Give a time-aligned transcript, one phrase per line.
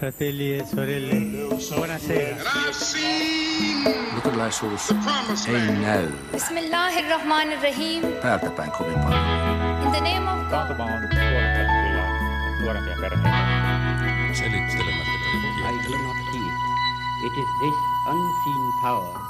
[0.00, 1.14] fratelli e sorelle,
[1.74, 2.36] buonasera.
[4.14, 4.90] Luterilaisuus
[5.48, 8.02] ei näy Bismillahirrahmanirrahim.
[8.22, 9.84] päältä päin kovin paljon.
[9.84, 10.50] In the name of God.
[10.50, 12.04] Taantuma on tuonut kyllä
[12.62, 13.30] nuorempia perheitä.
[14.32, 15.10] Selittelemättä
[15.68, 16.52] I do not hear.
[17.26, 17.76] It is this
[18.08, 19.29] unseen power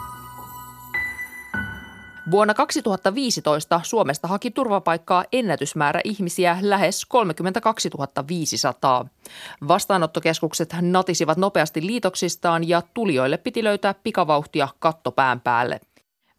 [2.31, 7.91] Vuonna 2015 Suomesta haki turvapaikkaa ennätysmäärä ihmisiä lähes 32
[8.29, 9.07] 500.
[9.69, 15.80] Vastaanottokeskukset natisivat nopeasti liitoksistaan ja tulijoille piti löytää pikavauhtia kattopään päälle.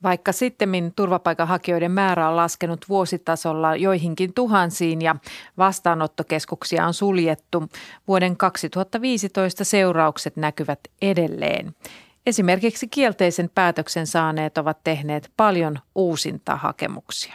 [0.04, 5.16] Vaikka sittemmin turvapaikanhakijoiden määrä on laskenut vuositasolla joihinkin tuhansiin ja
[5.58, 7.64] vastaanottokeskuksia on suljettu,
[8.08, 11.76] vuoden 2015 seuraukset näkyvät edelleen.
[12.26, 17.34] Esimerkiksi kielteisen päätöksen saaneet ovat tehneet paljon uusintahakemuksia.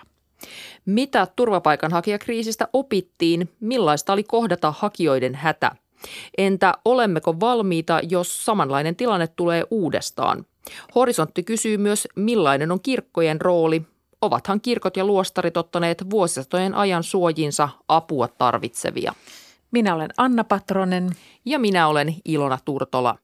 [0.87, 5.77] Mitä turvapaikanhakijakriisistä opittiin, millaista oli kohdata hakijoiden hätä?
[6.39, 10.47] Entä olemmeko valmiita, jos samanlainen tilanne tulee uudestaan?
[10.95, 13.83] Horisontti kysyy myös, millainen on kirkkojen rooli.
[14.23, 19.15] Ovathan kirkot ja luostarit ottaneet vuosisatojen ajan suojinsa apua tarvitsevia?
[19.71, 21.11] Minä olen Anna Patronen.
[21.45, 23.19] Ja minä olen Ilona Turtola.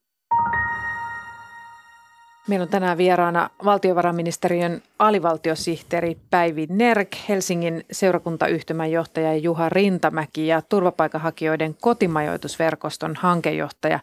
[2.48, 11.76] Meillä on tänään vieraana valtiovarainministeriön alivaltiosihteeri Päivi Nerk, Helsingin seurakuntayhtymän johtaja Juha Rintamäki ja turvapaikanhakijoiden
[11.80, 14.00] kotimajoitusverkoston hankejohtaja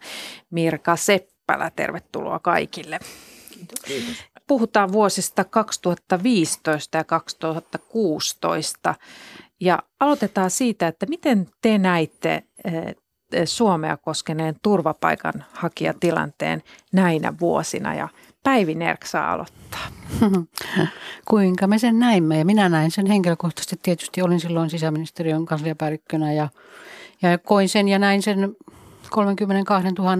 [0.49, 1.71] Mirka Seppälä.
[1.75, 2.99] Tervetuloa kaikille.
[3.53, 3.79] Kiitos.
[4.47, 8.95] Puhutaan vuosista 2015 ja 2016
[9.59, 12.95] ja aloitetaan siitä, että miten te näitte eh,
[13.45, 18.07] Suomea koskeneen turvapaikanhakijatilanteen näinä vuosina ja
[18.43, 19.87] Päivi Nerk saa aloittaa.
[21.29, 23.79] Kuinka me sen näimme ja minä näin sen henkilökohtaisesti.
[23.83, 26.49] Tietysti olin silloin sisäministeriön kansliapäällikkönä ja,
[27.21, 28.55] ja koin sen ja näin sen
[29.09, 30.15] 32 000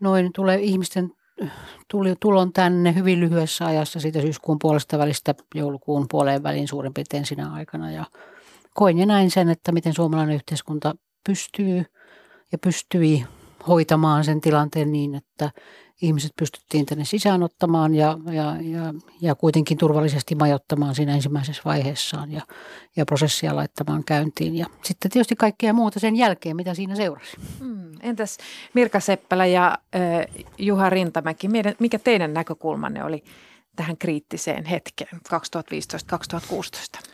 [0.00, 1.12] noin tulee ihmisten
[1.88, 7.26] tuli, tulon tänne hyvin lyhyessä ajassa siitä syyskuun puolesta välistä joulukuun puoleen väliin suurin piirtein
[7.26, 7.90] sinä aikana.
[7.90, 8.04] Ja
[8.74, 10.94] koin ja näin sen, että miten suomalainen yhteiskunta
[11.26, 11.84] pystyy
[12.52, 13.24] ja pystyi
[13.68, 15.50] hoitamaan sen tilanteen niin, että
[16.02, 22.32] ihmiset pystyttiin tänne sisään ottamaan ja, ja, ja, ja kuitenkin turvallisesti majoittamaan siinä ensimmäisessä vaiheessaan
[22.32, 22.42] ja,
[22.96, 24.56] ja prosessia laittamaan käyntiin.
[24.56, 27.36] Ja sitten tietysti kaikkea muuta sen jälkeen, mitä siinä seurasi.
[27.58, 27.92] Hmm.
[28.02, 28.38] Entäs
[28.74, 33.24] Mirka Seppälä ja äh, Juha Rintamäki, meidän, mikä teidän näkökulmanne oli
[33.76, 35.20] tähän kriittiseen hetkeen
[36.98, 37.10] 2015-2016?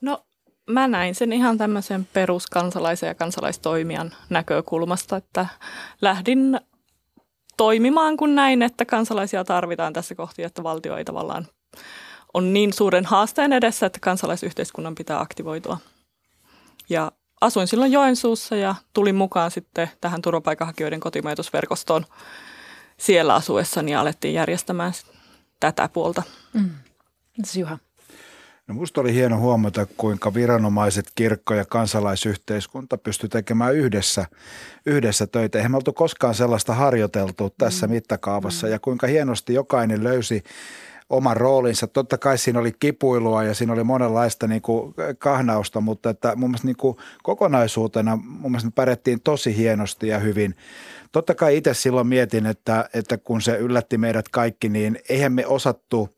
[0.00, 0.24] No
[0.68, 5.46] mä näin sen ihan tämmöisen peruskansalaisen ja kansalaistoimijan näkökulmasta, että
[6.00, 6.60] lähdin
[7.56, 11.46] toimimaan kuin näin, että kansalaisia tarvitaan tässä kohti, että valtio ei tavallaan
[12.34, 15.78] on niin suuren haasteen edessä, että kansalaisyhteiskunnan pitää aktivoitua.
[16.88, 22.04] Ja asuin silloin Joensuussa ja tulin mukaan sitten tähän turvapaikanhakijoiden kotimajoitusverkostoon
[22.96, 24.92] siellä asuessani ja alettiin järjestämään
[25.60, 26.22] tätä puolta.
[26.52, 26.70] Mm.
[27.56, 27.78] Juha?
[28.68, 34.26] No musta oli hieno huomata, kuinka viranomaiset, kirkko ja kansalaisyhteiskunta pysty tekemään yhdessä,
[34.86, 35.58] yhdessä töitä.
[35.58, 37.92] Eihän me oltu koskaan sellaista harjoiteltu tässä mm.
[37.92, 38.72] mittakaavassa mm.
[38.72, 40.42] ja kuinka hienosti jokainen löysi
[41.10, 41.86] oman roolinsa.
[41.86, 46.50] Totta kai siinä oli kipuilua ja siinä oli monenlaista niin kuin kahnausta, mutta että mun
[46.50, 50.56] mielestä niin kuin kokonaisuutena mun mielestä me pärjättiin tosi hienosti ja hyvin.
[51.12, 55.46] Totta kai itse silloin mietin, että, että kun se yllätti meidät kaikki, niin eihän me
[55.46, 56.08] osattu–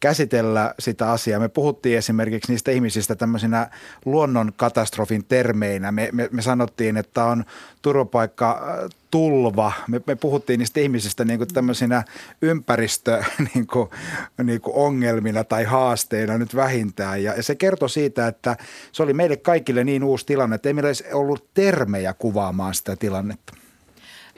[0.00, 1.40] käsitellä sitä asiaa.
[1.40, 3.70] Me puhuttiin esimerkiksi niistä ihmisistä tämmöisinä
[4.04, 5.92] luonnonkatastrofin termeinä.
[5.92, 7.44] Me, me, me sanottiin, että on
[7.82, 8.78] turvapaikka
[9.10, 9.72] tulva.
[9.88, 12.04] Me, me puhuttiin niistä ihmisistä niin kuin tämmöisinä
[12.42, 13.88] ympäristö niin kuin,
[14.44, 17.22] niin kuin ongelmina tai haasteina nyt vähintään.
[17.22, 18.56] Ja, ja se kertoi siitä, että
[18.92, 22.96] se oli meille kaikille niin uusi tilanne, että ei meillä olisi ollut termejä kuvaamaan sitä
[22.96, 23.67] tilannetta.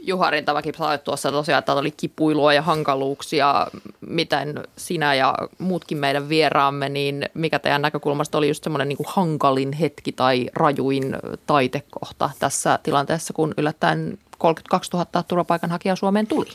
[0.02, 3.66] Juha Rintamäki sanoit tuossa tosiaan, että oli kipuilua ja hankaluuksia,
[4.00, 9.72] miten sinä ja muutkin meidän vieraamme, niin mikä teidän näkökulmasta oli just semmoinen niin hankalin
[9.72, 11.16] hetki tai rajuin
[11.46, 16.50] taitekohta tässä tilanteessa, kun yllättäen 32 000 turvapaikanhakijaa Suomeen tuli?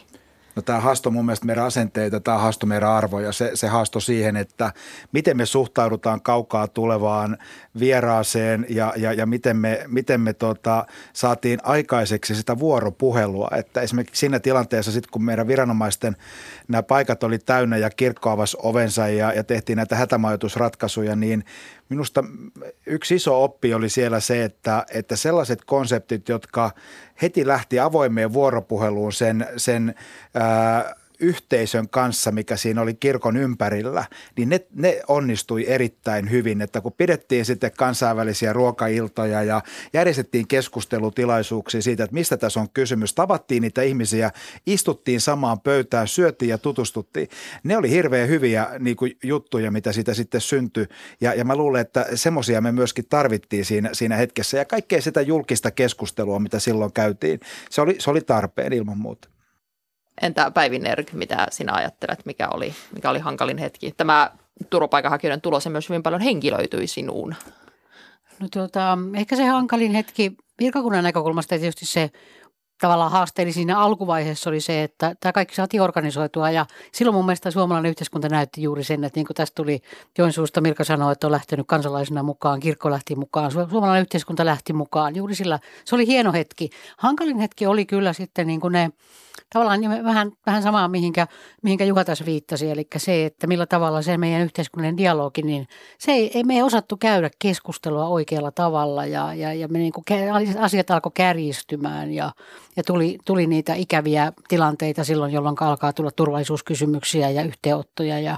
[0.55, 3.31] No tämä haasto mun mielestä meidän asenteita, tämä haasto meidän arvoja.
[3.31, 4.73] Se, se haasto siihen, että
[5.11, 7.37] miten me suhtaudutaan kaukaa tulevaan
[7.79, 13.47] vieraaseen ja, ja, ja miten me, miten me tota, saatiin aikaiseksi sitä vuoropuhelua.
[13.55, 16.15] Että esimerkiksi siinä tilanteessa, sit kun meidän viranomaisten
[16.67, 21.45] nämä paikat oli täynnä ja kirkko avasi ovensa ja, ja tehtiin näitä hätämajoitusratkaisuja, niin
[21.89, 22.23] minusta
[22.85, 26.71] yksi iso oppi oli siellä se, että, että sellaiset konseptit, jotka
[27.21, 29.95] heti lähti avoimeen vuoropuheluun sen, sen
[30.33, 34.05] ää, yhteisön kanssa, mikä siinä oli kirkon ympärillä,
[34.37, 39.61] niin ne, ne onnistui erittäin hyvin, että kun pidettiin sitten kansainvälisiä ruokailtoja ja
[39.93, 44.31] järjestettiin keskustelutilaisuuksia siitä, että mistä tässä on kysymys, tavattiin niitä ihmisiä,
[44.65, 47.27] istuttiin samaan pöytään, syötiin ja tutustuttiin.
[47.63, 50.87] Ne oli hirveän hyviä niin kuin, juttuja, mitä siitä sitten syntyi
[51.21, 55.21] ja, ja mä luulen, että semmoisia me myöskin tarvittiin siinä, siinä hetkessä ja kaikkea sitä
[55.21, 57.39] julkista keskustelua, mitä silloin käytiin,
[57.69, 59.34] se oli, se oli tarpeen ilman muuta.
[60.21, 63.93] Entä Päivi Erk, mitä sinä ajattelet, mikä oli, mikä oli hankalin hetki?
[63.97, 64.31] Tämä
[64.69, 67.35] turvapaikanhakijoiden tulos myös hyvin paljon henkilöityi sinuun.
[68.39, 72.11] No tuota, ehkä se hankalin hetki virkakunnan näkökulmasta tietysti se
[72.81, 77.51] tavallaan haasteeli siinä alkuvaiheessa oli se, että tämä kaikki saatiin organisoitua ja silloin mun mielestä
[77.51, 79.81] suomalainen yhteiskunta näytti juuri sen, että niin kuin tästä tuli
[80.17, 85.15] Joensuusta, Mirka sanoi, että on lähtenyt kansalaisena mukaan, kirkko lähti mukaan, suomalainen yhteiskunta lähti mukaan,
[85.15, 86.69] juuri sillä, se oli hieno hetki.
[86.97, 88.89] Hankalin hetki oli kyllä sitten niin kuin ne
[89.53, 91.27] tavallaan niin vähän, vähän samaa, mihinkä,
[91.61, 95.67] mihinkä Juha tässä viittasi, eli se, että millä tavalla se meidän yhteiskunnallinen dialogi, niin
[95.99, 99.93] se ei, ei me ei osattu käydä keskustelua oikealla tavalla ja, ja, ja me niin
[99.93, 100.05] kuin,
[100.59, 102.31] asiat alkoi kärjistymään ja,
[102.75, 108.37] ja tuli, tuli niitä ikäviä tilanteita silloin, jolloin alkaa tulla turvallisuuskysymyksiä ja yhteenottoja ja,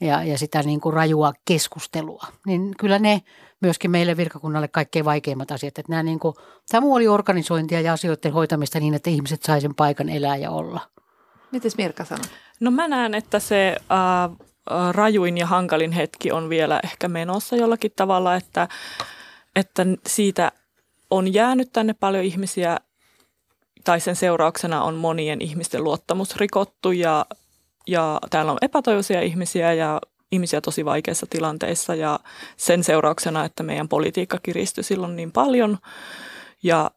[0.00, 2.26] ja, ja sitä niin kuin rajua keskustelua.
[2.46, 3.22] Niin kyllä ne
[3.60, 5.78] myöskin meille virkakunnalle kaikkein vaikeimmat asiat.
[5.78, 6.34] Että nämä niin kuin,
[6.68, 10.80] tämä oli organisointia ja asioiden hoitamista niin, että ihmiset sai sen paikan elää ja olla.
[11.52, 12.24] Mites Mirka sanoo?
[12.60, 14.36] No mä näen, että se äh,
[14.92, 18.68] rajuin ja hankalin hetki on vielä ehkä menossa jollakin tavalla, että,
[19.56, 20.52] että siitä
[21.10, 22.76] on jäänyt tänne paljon ihmisiä
[23.84, 27.26] tai sen seurauksena on monien ihmisten luottamus rikottu ja,
[27.86, 30.00] ja täällä on epätoivoisia ihmisiä ja
[30.32, 32.20] ihmisiä tosi vaikeissa tilanteissa ja
[32.56, 35.78] sen seurauksena, että meidän politiikka kiristyi silloin niin paljon
[36.62, 36.90] ja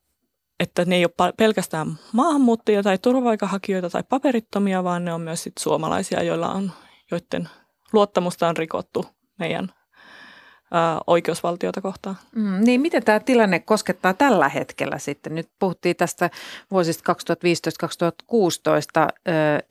[0.59, 5.57] että ne ei ole pelkästään maahanmuuttajia tai turvapaikanhakijoita tai paperittomia, vaan ne on myös sit
[5.59, 6.71] suomalaisia, joilla on,
[7.11, 7.49] joiden
[7.93, 9.05] luottamusta on rikottu
[9.39, 9.71] meidän
[11.07, 12.17] oikeusvaltiota kohtaan.
[12.35, 15.35] Mm, niin miten tämä tilanne koskettaa tällä hetkellä sitten?
[15.35, 16.29] Nyt puhuttiin tästä
[16.71, 17.15] vuosista 2015-2016
[19.03, 19.11] ö,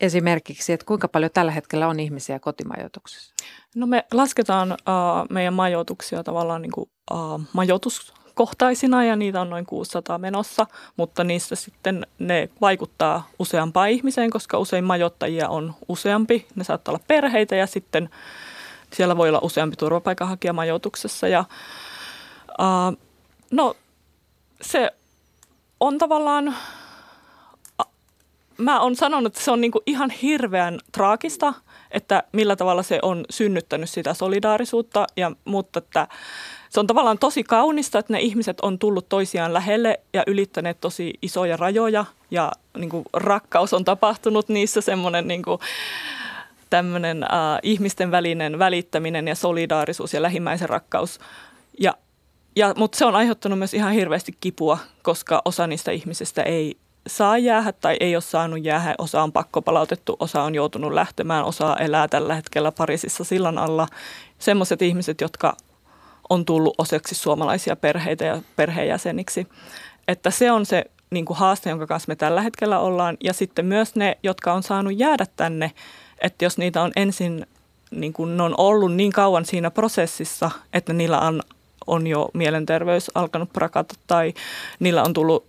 [0.01, 3.35] esimerkiksi, että kuinka paljon tällä hetkellä on ihmisiä kotimajoituksessa?
[3.75, 4.97] No me lasketaan ää,
[5.31, 7.19] meidän majoituksia tavallaan niin kuin, ää,
[7.53, 10.67] majoituskohtaisina ja niitä on noin 600 menossa,
[10.97, 16.47] mutta niistä sitten ne vaikuttaa useampaan ihmiseen, koska usein majoittajia on useampi.
[16.55, 18.11] Ne saattaa olla perheitä ja sitten
[18.97, 21.45] siellä voi olla useampi turvapaikanhakija majoituksessa ja
[22.61, 22.99] uh,
[23.51, 23.77] no
[24.61, 24.91] se
[25.81, 26.57] on tavallaan,
[28.59, 31.55] mä oon sanonut, että se on niinku ihan hirveän traagista,
[31.91, 36.09] että millä tavalla se on synnyttänyt sitä solidaarisuutta, ja, mutta että
[36.71, 41.15] se on tavallaan tosi kaunista, että ne ihmiset on tullut toisiaan lähelle ja ylittäneet tosi
[41.23, 45.59] isoja rajoja ja niin kuin rakkaus on tapahtunut niissä semmoinen niin kuin,
[46.71, 47.31] tämmöinen äh,
[47.63, 51.19] ihmisten välinen välittäminen ja solidaarisuus ja lähimmäisen rakkaus.
[51.81, 51.95] Ja,
[52.57, 56.77] ja, mutta se on aiheuttanut myös ihan hirveästi kipua, koska osa niistä ihmisistä ei
[57.07, 58.95] saa jäädä tai ei ole saanut jäädä.
[58.99, 63.89] Osa on pakkopalautettu, osa on joutunut lähtemään, osa elää tällä hetkellä Pariisissa sillan alla.
[64.39, 65.57] Semmoiset ihmiset, jotka
[66.29, 69.47] on tullut osaksi suomalaisia perheitä ja perheenjäseniksi.
[70.09, 73.17] Että se on se niin kuin haaste, jonka kanssa me tällä hetkellä ollaan.
[73.25, 75.71] Ja sitten myös ne, jotka on saanut jäädä tänne–
[76.21, 77.47] että jos niitä on ensin,
[77.91, 81.43] niin kun ne on ollut niin kauan siinä prosessissa, että niillä on,
[81.87, 84.35] on jo mielenterveys alkanut prakata tai
[84.81, 85.49] niillä on tullut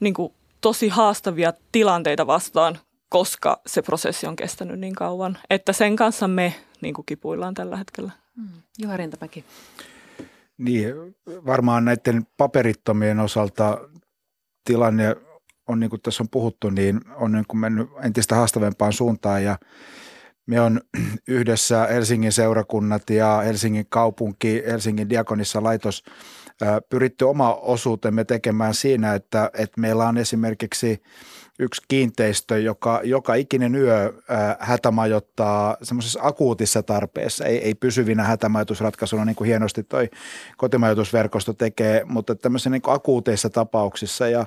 [0.00, 5.38] niin kuin, tosi haastavia tilanteita vastaan, koska se prosessi on kestänyt niin kauan.
[5.50, 8.10] Että sen kanssa me niin kuin kipuillaan tällä hetkellä.
[8.36, 8.48] Mm.
[8.78, 9.44] Juha Rintamäki.
[10.58, 10.94] Niin,
[11.26, 13.78] varmaan näiden paperittomien osalta
[14.64, 15.16] tilanne
[15.68, 19.58] on niin kuin tässä on puhuttu, niin on niin kuin mennyt entistä haastavempaan suuntaan ja
[20.46, 20.80] me on
[21.28, 26.02] yhdessä Helsingin seurakunnat ja Helsingin kaupunki, Helsingin diakonissa laitos
[26.88, 31.02] pyritty oma osuutemme tekemään siinä, että, että meillä on esimerkiksi
[31.58, 34.12] yksi kiinteistö, joka joka ikinen yö
[34.58, 40.08] hätämajottaa semmoisessa akuutissa tarpeessa, ei, ei pysyvinä hätämajoitusratkaisuina, niin kuin hienosti toi
[40.56, 44.28] kotimajoitusverkosto tekee, mutta tämmöisissä niin akuuteissa tapauksissa.
[44.28, 44.46] Ja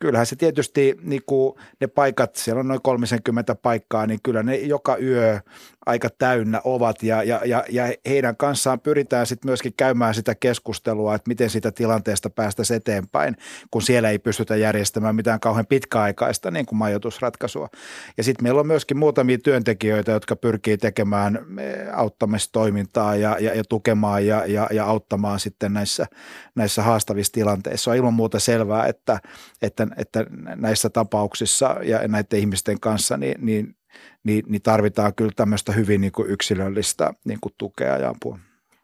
[0.00, 4.56] kyllähän se tietysti niin kuin ne paikat, siellä on noin 30 paikkaa, niin kyllä ne
[4.56, 5.40] joka yö
[5.86, 11.14] aika täynnä ovat ja, ja, ja, ja heidän kanssaan pyritään sitten myöskin käymään sitä keskustelua,
[11.14, 13.36] että miten sitä tilanteesta päästäisiin eteenpäin,
[13.70, 17.68] kun siellä ei pystytä järjestämään mitään kauhean pitkäaikaista niin kuin majoitusratkaisua.
[18.16, 23.64] Ja sitten meillä on myöskin muutamia työntekijöitä, jotka pyrkii tekemään eh, auttamistoimintaa ja, ja, ja
[23.68, 26.06] tukemaan ja, ja, ja auttamaan sitten näissä,
[26.54, 27.90] näissä haastavissa tilanteissa.
[27.90, 29.20] On ilman muuta selvää, että,
[29.62, 33.76] että, että näissä tapauksissa ja näiden ihmisten kanssa niin, niin
[34.24, 38.38] niin, niin tarvitaan kyllä tämmöistä hyvin niin kuin yksilöllistä niin kuin tukea ja apua.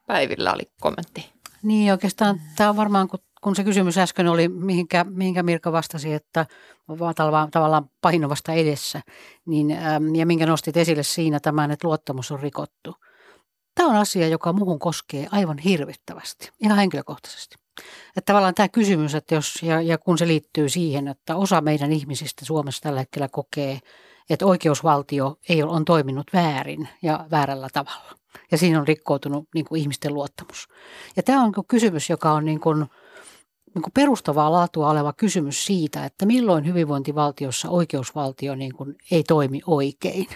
[0.06, 1.32] Päivillä oli kommentti.
[1.62, 6.12] Niin oikeastaan tämä on varmaan, kun, kun se kysymys äsken oli, mihinkä, mihinkä Mirka vastasi,
[6.12, 6.46] että
[7.16, 9.00] tavallaan, tavallaan pahinovasta edessä,
[9.46, 12.94] niin, äm, ja minkä nostit esille siinä tämän, että luottamus on rikottu.
[13.74, 17.56] Tämä on asia, joka muuhun koskee aivan hirvittävästi, ihan henkilökohtaisesti.
[18.16, 21.92] Että tavallaan tämä kysymys, että jos, ja, ja kun se liittyy siihen, että osa meidän
[21.92, 23.78] ihmisistä Suomessa tällä hetkellä kokee,
[24.30, 28.12] että oikeusvaltio ei ole, on toiminut väärin ja väärällä tavalla.
[28.50, 30.68] Ja siinä on rikkoutunut niin kuin ihmisten luottamus.
[31.16, 32.86] Ja tämä on kysymys, joka on niin kuin,
[33.76, 39.60] niin kuin perustavaa laatua oleva kysymys siitä, että milloin hyvinvointivaltiossa oikeusvaltio niin kuin ei toimi
[39.66, 40.26] oikein.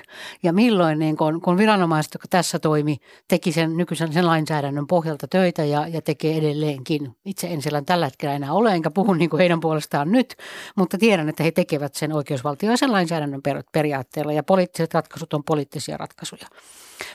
[0.42, 2.96] Ja milloin, niin kuin, kun viranomaiset, jotka tässä toimi,
[3.28, 7.16] teki sen nykyisen sen lainsäädännön pohjalta töitä ja, ja tekee edelleenkin.
[7.24, 10.36] Itse en siellä tällä hetkellä enää ole, enkä puhu niin kuin heidän puolestaan nyt,
[10.76, 13.42] mutta tiedän, että he tekevät sen oikeusvaltio ja sen lainsäädännön
[13.72, 14.32] periaatteella.
[14.32, 16.46] Ja poliittiset ratkaisut on poliittisia ratkaisuja.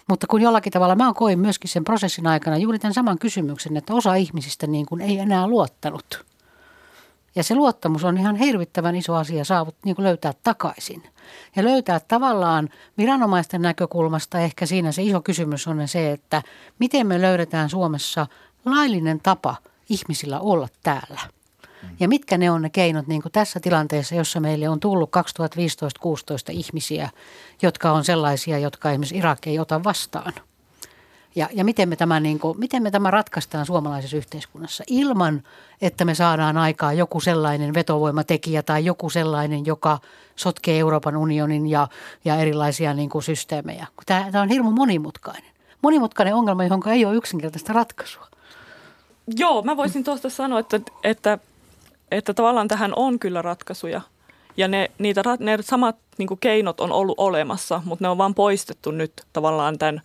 [0.07, 3.93] Mutta kun jollakin tavalla mä koin myöskin sen prosessin aikana juuri tämän saman kysymyksen, että
[3.93, 6.25] osa ihmisistä niin kuin ei enää luottanut.
[7.35, 11.03] Ja se luottamus on ihan hirvittävän iso asia saavut, niin kuin löytää takaisin.
[11.55, 16.41] Ja löytää tavallaan viranomaisten näkökulmasta ehkä siinä se iso kysymys on se, että
[16.79, 18.27] miten me löydetään Suomessa
[18.65, 19.55] laillinen tapa
[19.89, 21.19] ihmisillä olla täällä–
[21.99, 25.11] ja mitkä ne on ne keinot niin kuin tässä tilanteessa, jossa meille on tullut
[26.49, 27.09] 2015-16 ihmisiä,
[27.61, 30.33] jotka on sellaisia, jotka esimerkiksi Irak ei ota vastaan.
[31.35, 35.43] Ja, ja miten, me tämä, niin kuin, miten me tämä ratkaistaan suomalaisessa yhteiskunnassa ilman,
[35.81, 39.99] että me saadaan aikaa joku sellainen vetovoimatekijä tai joku sellainen, joka
[40.35, 41.87] sotkee Euroopan unionin ja,
[42.25, 43.87] ja erilaisia niin kuin systeemejä.
[44.05, 45.51] Tämä, tämä on hirmu monimutkainen.
[45.81, 48.27] Monimutkainen ongelma, johon ei ole yksinkertaista ratkaisua.
[49.37, 51.39] Joo, mä voisin tuosta sanoa, että, että
[52.11, 54.01] että tavallaan tähän on kyllä ratkaisuja.
[54.57, 58.91] Ja ne, niitä, ne samat niin keinot on ollut olemassa, mutta ne on vaan poistettu
[58.91, 60.01] nyt tavallaan tämän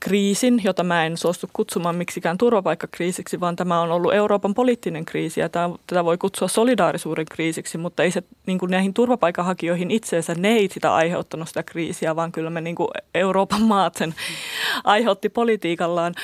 [0.00, 5.40] kriisin, jota mä en suostu kutsumaan miksikään turvapaikkakriisiksi, vaan tämä on ollut Euroopan poliittinen kriisi
[5.40, 10.34] ja tämä, tätä voi kutsua solidaarisuuden kriisiksi, mutta ei se niin kuin näihin turvapaikanhakijoihin itseensä,
[10.34, 14.14] ne ei sitä aiheuttanut sitä kriisiä, vaan kyllä me niin kuin Euroopan maat sen
[14.84, 16.14] aiheutti politiikallaan.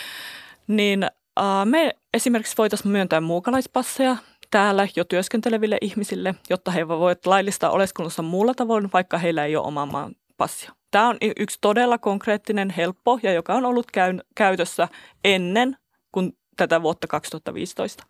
[0.67, 4.17] Niin äh, me esimerkiksi voitaisiin myöntää muukalaispasseja
[4.55, 9.67] täällä jo työskenteleville ihmisille, jotta he voivat laillistaa oleskelunsa muulla tavoin, vaikka heillä ei ole
[9.67, 10.73] omaa maan passia.
[10.91, 14.89] Tämä on yksi todella konkreettinen, helppo ja joka on ollut käy- käytössä
[15.25, 15.77] ennen
[16.13, 18.05] kuin tätä vuotta 2015.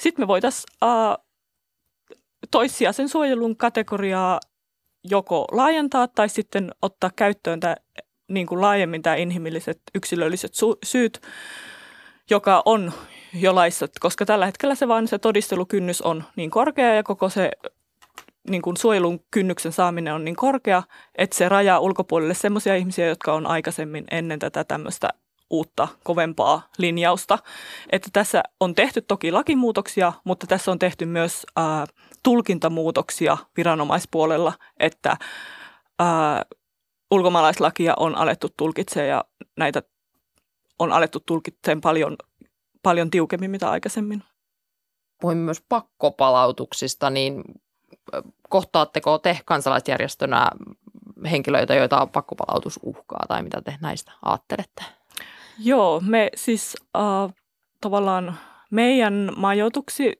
[0.00, 1.26] Sitten me voitaisiin uh,
[2.50, 4.40] toissijaisen suojelun kategoriaa
[5.04, 7.76] joko laajentaa tai sitten ottaa käyttöön tämä,
[8.28, 11.20] niin kuin laajemmin tämä inhimilliset yksilölliset su- syyt,
[12.30, 12.92] joka on
[13.34, 17.50] jo laissa, koska tällä hetkellä se vaan se todistelukynnys on niin korkea ja koko se
[18.50, 20.82] niin kuin suojelun kynnyksen saaminen on niin korkea,
[21.14, 25.08] että se rajaa ulkopuolelle sellaisia ihmisiä, jotka on aikaisemmin ennen tätä tämmöistä
[25.50, 27.38] uutta, kovempaa linjausta.
[27.92, 31.86] Että tässä on tehty toki lakimuutoksia, mutta tässä on tehty myös ää,
[32.22, 35.16] tulkintamuutoksia viranomaispuolella, että
[35.98, 36.44] ää,
[37.10, 39.24] ulkomaalaislakia on alettu tulkitsemaan ja
[39.56, 39.82] näitä
[40.78, 42.16] on alettu tulkitsemaan paljon
[42.82, 44.22] paljon tiukemmin mitä aikaisemmin.
[45.20, 47.42] Puhuin myös pakkopalautuksista, niin
[48.48, 50.50] kohtaatteko te kansalaisjärjestönä
[51.30, 54.84] henkilöitä, joita pakkopalautus uhkaa tai mitä te näistä ajattelette?
[55.58, 57.34] Joo, me siis äh,
[57.80, 58.38] tavallaan
[58.70, 60.12] meidän majoituksi,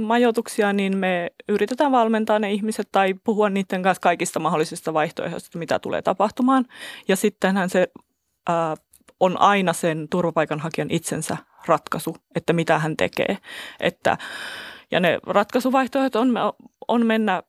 [0.00, 5.78] majoituksia, niin me yritetään valmentaa ne ihmiset tai puhua niiden kanssa kaikista mahdollisista vaihtoehdoista, mitä
[5.78, 6.66] tulee tapahtumaan.
[7.08, 7.88] Ja sittenhän se
[8.50, 8.56] äh,
[9.20, 11.36] on aina sen turvapaikanhakijan itsensä
[11.66, 13.38] ratkaisu, että mitä hän tekee.
[13.80, 14.18] Että,
[14.90, 16.34] ja ne ratkaisuvaihtoehdot on,
[16.88, 17.42] on mennä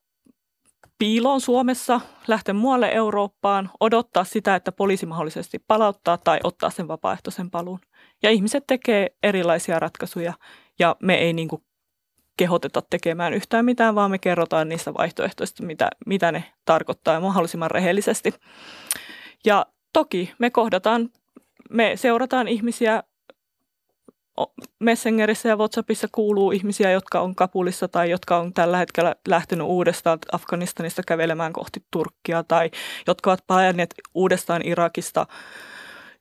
[1.01, 7.51] piiloon Suomessa, lähteä muualle Eurooppaan, odottaa sitä, että poliisi mahdollisesti palauttaa tai ottaa sen vapaaehtoisen
[7.51, 7.79] paluun.
[8.23, 10.33] Ja ihmiset tekee erilaisia ratkaisuja
[10.79, 11.63] ja me ei niin kuin
[12.37, 18.33] kehoteta tekemään yhtään mitään, vaan me kerrotaan niistä vaihtoehtoista, mitä, mitä ne tarkoittaa mahdollisimman rehellisesti.
[19.45, 21.09] Ja toki me kohdataan,
[21.69, 23.03] me seurataan ihmisiä
[24.79, 30.19] Messengerissä ja WhatsAppissa kuuluu ihmisiä, jotka on Kapulissa tai jotka on tällä hetkellä lähtenyt uudestaan
[30.31, 32.71] Afganistanista kävelemään kohti Turkkia tai
[33.07, 35.27] jotka ovat palanneet uudestaan Irakista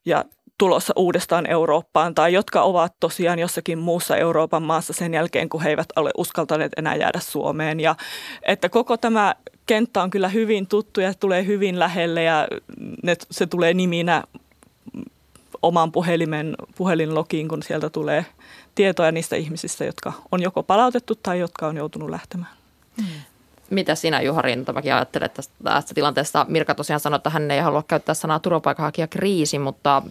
[0.05, 0.25] ja
[0.59, 5.69] tulossa uudestaan Eurooppaan tai jotka ovat tosiaan jossakin muussa Euroopan maassa sen jälkeen, kun he
[5.69, 7.81] eivät ole uskaltaneet enää jäädä Suomeen.
[7.81, 7.95] Ja
[8.43, 9.35] että koko tämä
[9.67, 12.49] kenttä on kyllä hyvin tuttu ja tulee hyvin lähelle ja
[13.03, 14.25] ne, se tulee niminä
[15.63, 18.27] oman puhelimen, puhelinlogiin, kun sieltä tulee
[18.75, 22.53] tietoja niistä ihmisistä, jotka on joko palautettu tai jotka on joutunut lähtemään.
[22.97, 23.07] Mm.
[23.71, 26.47] Mitä sinä Juha Rintamäki ajattelet tästä, tästä tilanteesta?
[26.49, 30.03] Mirka tosiaan sanoi, että hän ei halua käyttää sanaa turvapaikanhakija kriisi, mutta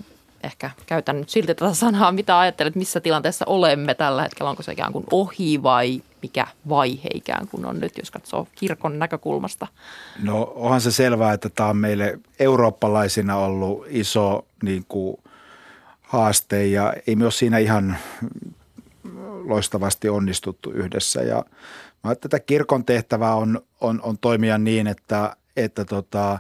[0.44, 2.12] ehkä käytän nyt silti tätä sanaa.
[2.12, 4.50] Mitä ajattelet, missä tilanteessa olemme tällä hetkellä?
[4.50, 9.00] Onko se ikään kuin ohi vai mikä vaihe ikään kuin on nyt, jos katsoo kirkon
[9.00, 9.68] näkökulmasta?
[10.24, 15.18] No onhan se selvää, että tämä on meille eurooppalaisina ollut iso niin kuin,
[16.10, 17.98] haaste ja ei ole siinä ihan
[19.46, 21.22] loistavasti onnistuttu yhdessä.
[21.22, 21.46] Ja
[22.04, 26.40] mä että tätä kirkon tehtävää on, on, on toimia niin, että, että tota,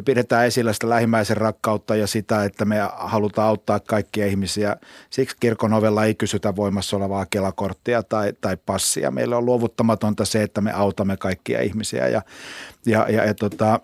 [0.00, 4.76] me pidetään esillä sitä lähimmäisen rakkautta ja sitä, että me halutaan auttaa kaikkia ihmisiä.
[5.10, 9.10] Siksi kirkon ovella ei kysytä voimassa olevaa kelakorttia tai, tai passia.
[9.10, 12.22] Meillä on luovuttamatonta se, että me autamme kaikkia ihmisiä ja,
[12.86, 13.80] ja, ja, ja tota,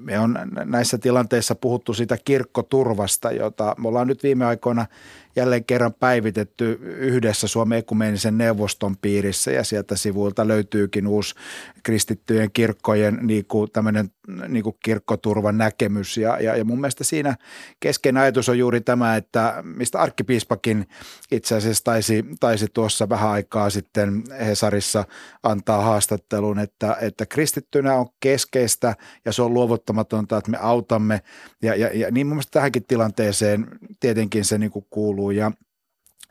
[0.00, 4.86] me on näissä tilanteissa puhuttu siitä kirkkoturvasta, jota me ollaan nyt viime aikoina
[5.36, 11.34] jälleen kerran päivitetty yhdessä Suomen ekumeenisen neuvoston piirissä ja sieltä sivuilta löytyykin uusi
[11.82, 14.10] kristittyjen kirkkojen niin kuin tämmöinen
[14.48, 16.16] niin kuin kirkkoturvan näkemys.
[16.16, 17.36] Ja, ja, ja mun mielestä siinä
[17.80, 20.88] keskeinen ajatus on juuri tämä, että mistä arkkipiispakin
[21.32, 25.04] itse asiassa taisi, taisi tuossa vähän aikaa sitten Hesarissa
[25.42, 31.20] antaa haastattelun, että, että kristittynä on keskeistä ja se on luovuttamatonta, että me autamme.
[31.62, 33.66] Ja, ja, ja niin mun mielestä tähänkin tilanteeseen
[34.00, 35.52] tietenkin se niin kuin kuuluu ja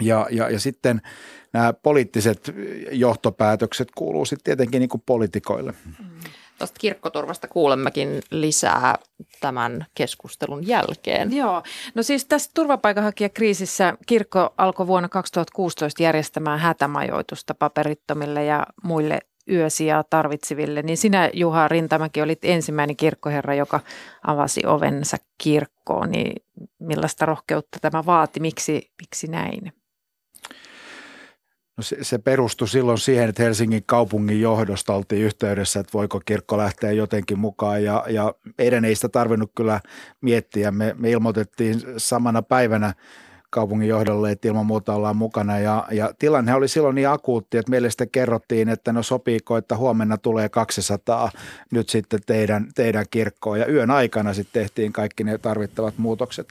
[0.01, 1.01] ja, ja, ja sitten
[1.53, 2.53] nämä poliittiset
[2.91, 5.73] johtopäätökset kuuluu sitten tietenkin niin kuin poliitikoille.
[6.57, 8.95] Tuosta kirkkoturvasta kuulemmekin lisää
[9.39, 11.35] tämän keskustelun jälkeen.
[11.35, 11.63] Joo,
[11.95, 19.19] no siis tässä turvapaikanhakijakriisissä kirkko alkoi vuonna 2016 järjestämään hätämajoitusta paperittomille ja muille
[19.51, 23.79] yösijaa tarvitseville, niin sinä Juha Rintamäki olit ensimmäinen kirkkoherra, joka
[24.27, 26.43] avasi ovensa kirkkoon, niin
[26.79, 29.73] millaista rohkeutta tämä vaati, miksi, miksi näin?
[31.77, 36.57] No se, se perustui silloin siihen, että Helsingin kaupungin johdosta oltiin yhteydessä, että voiko kirkko
[36.57, 39.81] lähteä jotenkin mukaan ja, ja meidän ei sitä tarvinnut kyllä
[40.21, 40.71] miettiä.
[40.71, 42.93] Me, me ilmoitettiin samana päivänä
[43.55, 45.59] kaupungin johdolle, että ilman muuta ollaan mukana.
[45.59, 49.77] Ja, ja tilanne oli silloin niin akuutti, että meille sitten kerrottiin, että no sopiiko, että
[49.77, 51.31] huomenna tulee 200
[51.71, 53.59] nyt sitten teidän, teidän kirkkoon.
[53.59, 56.47] Ja yön aikana sitten tehtiin kaikki ne tarvittavat muutokset.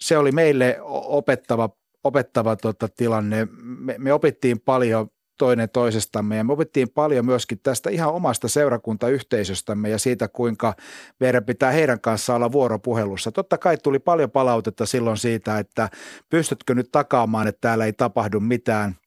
[0.00, 1.70] Se oli meille opettava
[2.04, 3.48] opettava tota, tilanne.
[3.62, 9.88] Me, me opittiin paljon toinen toisestamme ja me opittiin paljon myöskin tästä ihan omasta seurakuntayhteisöstämme
[9.88, 10.74] ja siitä, kuinka
[11.20, 13.32] meidän pitää heidän kanssaan olla vuoropuhelussa.
[13.32, 15.88] Totta kai tuli paljon palautetta silloin siitä, että
[16.30, 18.94] pystytkö nyt takaamaan, että täällä ei tapahdu mitään–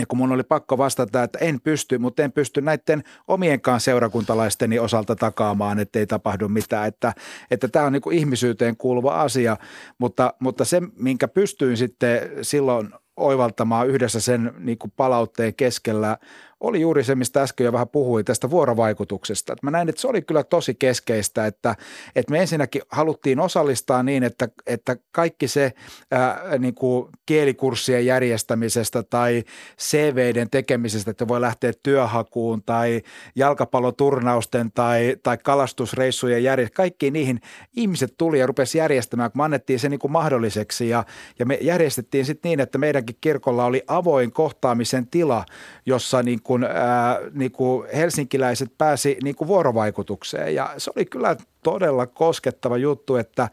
[0.00, 4.78] ja kun mun oli pakko vastata, että en pysty, mutta en pysty näiden omienkaan seurakuntalaisteni
[4.78, 6.88] osalta takaamaan, että ei tapahdu mitään.
[6.88, 7.12] Että,
[7.50, 9.56] että tämä on niin ihmisyyteen kuuluva asia,
[9.98, 16.18] mutta, mutta se, minkä pystyin sitten silloin oivaltamaan yhdessä sen niin kuin palautteen keskellä
[16.60, 19.56] oli juuri se, mistä äsken jo vähän puhuin, tästä vuorovaikutuksesta.
[19.62, 21.76] Mä näin, että se oli kyllä tosi keskeistä, että,
[22.16, 25.72] että me ensinnäkin haluttiin osallistaa niin, että, että kaikki se
[26.10, 29.44] ää, niin kuin kielikurssien järjestämisestä tai
[29.78, 33.02] CViden tekemisestä, että voi lähteä työhakuun tai
[33.36, 37.40] jalkapalloturnausten tai, tai kalastusreissujen järjestämisestä, kaikkiin niihin
[37.76, 41.04] ihmiset tuli ja rupesi järjestämään, kun me annettiin se niin kuin mahdolliseksi ja,
[41.38, 45.44] ja me järjestettiin sitten niin, että meidänkin kirkolla oli avoin kohtaamisen tila,
[45.86, 50.54] jossa niin kuin, ää, niin kuin helsinkiläiset pääsi niin kuin vuorovaikutukseen.
[50.54, 53.48] Ja se oli kyllä todella koskettava juttu, että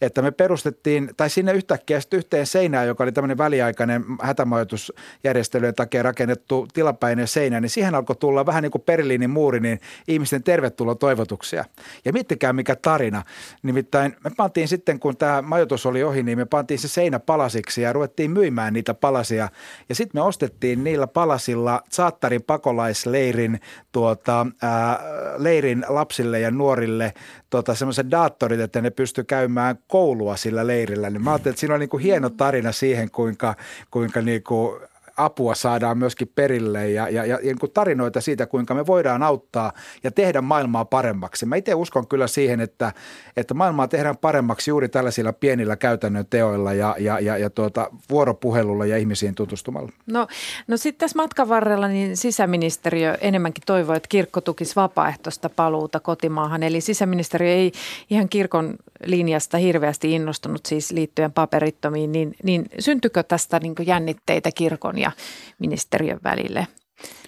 [0.00, 6.68] että me perustettiin, tai sinne yhtäkkiä yhteen seinään, joka oli tämmöinen väliaikainen hätämajoitusjärjestelyjen takia rakennettu
[6.74, 11.64] tilapäinen seinä, niin siihen alkoi tulla vähän niin kuin periliinin muuri, niin ihmisten tervetuloa toivotuksia.
[12.04, 13.22] Ja miettikää mikä tarina.
[13.62, 17.82] Nimittäin me pantiin sitten, kun tämä majoitus oli ohi, niin me pantiin se seinä palasiksi
[17.82, 19.48] ja ruvettiin myymään niitä palasia.
[19.88, 23.60] Ja sitten me ostettiin niillä palasilla Saattarin pakolaisleirin
[23.92, 25.00] tuota, ää,
[25.36, 27.14] leirin lapsille ja nuorille
[27.50, 31.10] tota, semmoiset daattorit, että ne pysty käymään koulua sillä leirillä.
[31.10, 33.54] Niin mä ajattelin, että siinä on niin kuin hieno tarina siihen, kuinka,
[33.90, 34.80] kuinka niin kuin
[35.24, 39.72] apua saadaan myöskin perille ja, ja, ja, ja niin tarinoita siitä, kuinka me voidaan auttaa
[40.04, 41.46] ja tehdä maailmaa paremmaksi.
[41.46, 42.92] Mä itse uskon kyllä siihen, että,
[43.36, 48.86] että maailmaa tehdään paremmaksi juuri tällaisilla pienillä käytännön teoilla ja, ja, ja, ja tuota, vuoropuhelulla
[48.86, 49.92] ja ihmisiin tutustumalla.
[50.06, 50.26] No,
[50.66, 56.62] no sitten tässä matkan varrella niin sisäministeriö enemmänkin toivoi, että kirkko tukisi vapaaehtoista paluuta kotimaahan.
[56.62, 57.72] Eli sisäministeriö ei
[58.10, 64.98] ihan kirkon linjasta hirveästi innostunut siis liittyen paperittomiin, niin, niin syntyykö tästä niin jännitteitä kirkon
[64.98, 65.09] ja
[65.58, 66.66] ministeriön välille?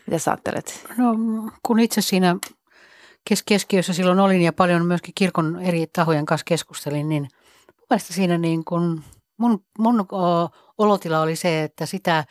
[0.06, 0.84] Mitä sä ajattelet?
[0.98, 1.14] No
[1.62, 2.36] kun itse siinä
[3.44, 7.28] keskiössä silloin olin ja paljon myöskin kirkon eri tahojen kanssa keskustelin, niin
[7.90, 9.02] mun siinä niin kun
[9.36, 10.06] mun, mun
[10.78, 12.24] olotila oli se, että sitä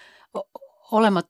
[0.91, 1.27] olemat,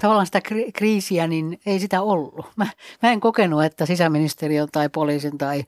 [0.00, 0.40] tavallaan sitä
[0.74, 2.46] kriisiä, niin ei sitä ollut.
[2.56, 2.66] Mä,
[3.02, 5.64] mä en kokenut, että sisäministeriön tai poliisin tai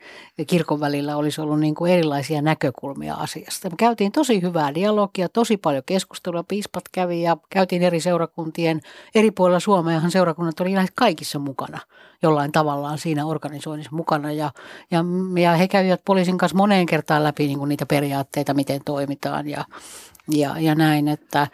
[0.47, 3.71] kirkon välillä olisi ollut niin kuin erilaisia näkökulmia asiasta.
[3.71, 8.81] Me käytiin tosi hyvää dialogia, tosi paljon keskustelua, piispat kävi ja käytiin eri seurakuntien,
[9.15, 11.79] eri puolilla Suomeahan seurakunnat oli lähes kaikissa mukana
[12.25, 14.33] jollain tavallaan siinä organisoinnissa mukana.
[14.33, 14.51] Ja,
[14.91, 15.05] ja,
[15.43, 19.65] ja he kävivät poliisin kanssa moneen kertaan läpi niin kuin niitä periaatteita, miten toimitaan ja,
[20.29, 21.47] ja, ja näin, että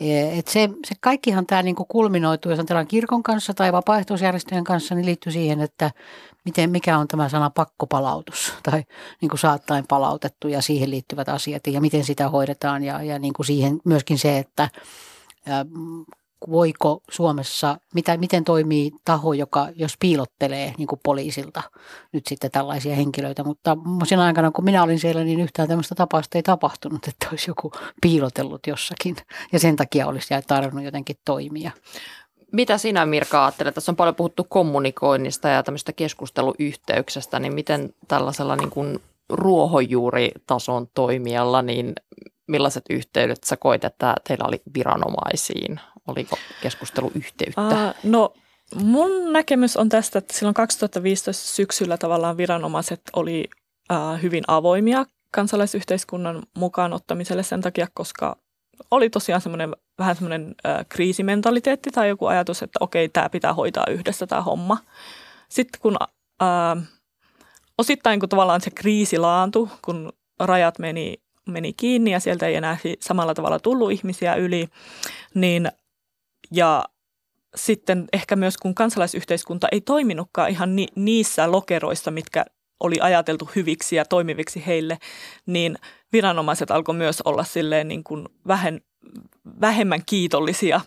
[0.00, 5.06] et se, se kaikkihan tämä niinku kulminoituu, jos ajatellaan kirkon kanssa tai vapaaehtoisjärjestöjen kanssa, niin
[5.06, 5.90] liittyy siihen, että
[6.44, 8.84] miten, mikä on tämä sana pakkopalautus tai
[9.20, 13.32] niin kuin saattaen palautettu ja siihen liittyvät asiat ja miten sitä hoidetaan ja, ja niin
[13.32, 14.68] kuin siihen myöskin se, että
[16.50, 21.62] voiko Suomessa, mitä, miten toimii taho, joka jos piilottelee niin kuin poliisilta
[22.12, 23.44] nyt sitten tällaisia henkilöitä.
[23.44, 27.50] Mutta sen aikana, kun minä olin siellä, niin yhtään tämmöistä tapausta ei tapahtunut, että olisi
[27.50, 27.72] joku
[28.02, 29.16] piilotellut jossakin.
[29.52, 31.70] Ja sen takia olisi tarvinnut jotenkin toimia.
[32.52, 33.74] Mitä sinä Mirka ajattelet?
[33.74, 41.62] Tässä on paljon puhuttu kommunikoinnista ja tämmöistä keskusteluyhteyksestä, niin miten tällaisella niin kuin ruohonjuuritason toimijalla,
[41.62, 41.92] niin
[42.46, 45.80] millaiset yhteydet sä koit, että teillä oli viranomaisiin?
[46.08, 47.60] Oliko keskusteluyhteyttä?
[47.60, 48.32] Uh, no
[48.74, 53.44] mun näkemys on tästä, että silloin 2015 syksyllä tavallaan viranomaiset oli
[53.92, 58.36] uh, hyvin avoimia kansalaisyhteiskunnan mukaan ottamiselle sen takia, koska
[58.90, 63.86] oli tosiaan semmoinen vähän semmoinen äh, kriisimentaliteetti tai joku ajatus, että okei, tämä pitää hoitaa
[63.90, 64.78] yhdessä tämä homma.
[65.48, 65.96] Sitten kun
[66.42, 66.88] äh,
[67.78, 71.14] osittain kun tavallaan se kriisi laantui, kun rajat meni,
[71.48, 74.68] meni kiinni ja sieltä ei enää samalla tavalla tullut ihmisiä yli,
[75.34, 75.72] niin
[76.50, 76.84] ja
[77.56, 82.44] sitten ehkä myös kun kansalaisyhteiskunta ei toiminutkaan ihan ni, niissä lokeroissa, mitkä
[82.80, 84.98] oli ajateltu hyviksi ja toimiviksi heille,
[85.46, 85.78] niin
[86.12, 88.80] viranomaiset alkoi myös olla silleen niin kuin vähän,
[89.60, 90.80] vähemmän kiitollisia.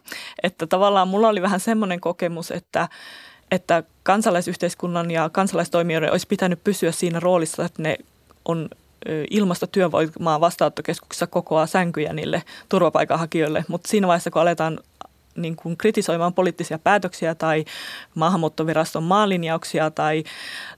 [0.44, 2.90] Että tavallaan mulla oli vähän semmoinen kokemus, että,
[3.52, 7.98] että kansalaisyhteiskunnan ja kansalaistoimijoiden olisi pitänyt pysyä siinä roolissa, että ne
[8.46, 8.70] on
[9.30, 14.80] ilmastotyövoimaa vastaanottokeskuksessa kokoaa sänkyjä niille turvapaikanhakijoille, mutta siinä vaiheessa, kun aletaan
[15.36, 17.66] niin kuin kritisoimaan poliittisia päätöksiä tai
[18.16, 20.24] maahanmuuttoviraston maalinjauksia tai,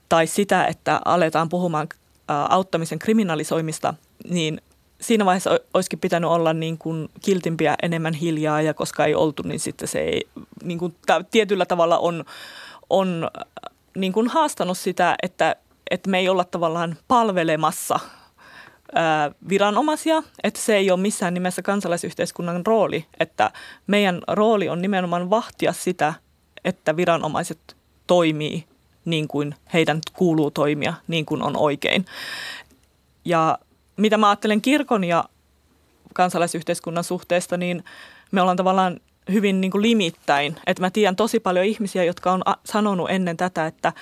[0.08, 1.88] tai sitä, että aletaan puhumaan
[2.28, 3.94] auttamisen kriminalisoimista,
[4.30, 4.60] niin
[5.00, 9.60] siinä vaiheessa olisikin pitänyt olla niin kuin kiltimpiä enemmän hiljaa ja koska ei oltu, niin
[9.60, 10.28] sitten se ei
[10.62, 10.96] niin kuin,
[11.30, 12.24] tietyllä tavalla on,
[12.90, 13.30] on
[13.96, 15.56] niin kuin haastanut sitä, että,
[15.90, 18.00] että me ei olla tavallaan palvelemassa–
[19.48, 23.50] viranomaisia, että se ei ole missään nimessä kansalaisyhteiskunnan rooli, että
[23.86, 26.14] meidän rooli on nimenomaan vahtia sitä,
[26.64, 27.76] että viranomaiset
[28.06, 28.64] toimii
[29.04, 32.04] niin kuin heidän kuuluu toimia, niin kuin on oikein.
[33.24, 33.58] Ja
[33.96, 35.24] mitä mä ajattelen kirkon ja
[36.14, 37.84] kansalaisyhteiskunnan suhteesta, niin
[38.30, 39.00] me ollaan tavallaan
[39.32, 40.56] hyvin niin kuin limittäin.
[40.66, 43.92] Että mä tiedän tosi paljon ihmisiä, jotka on sanonut ennen tätä, että,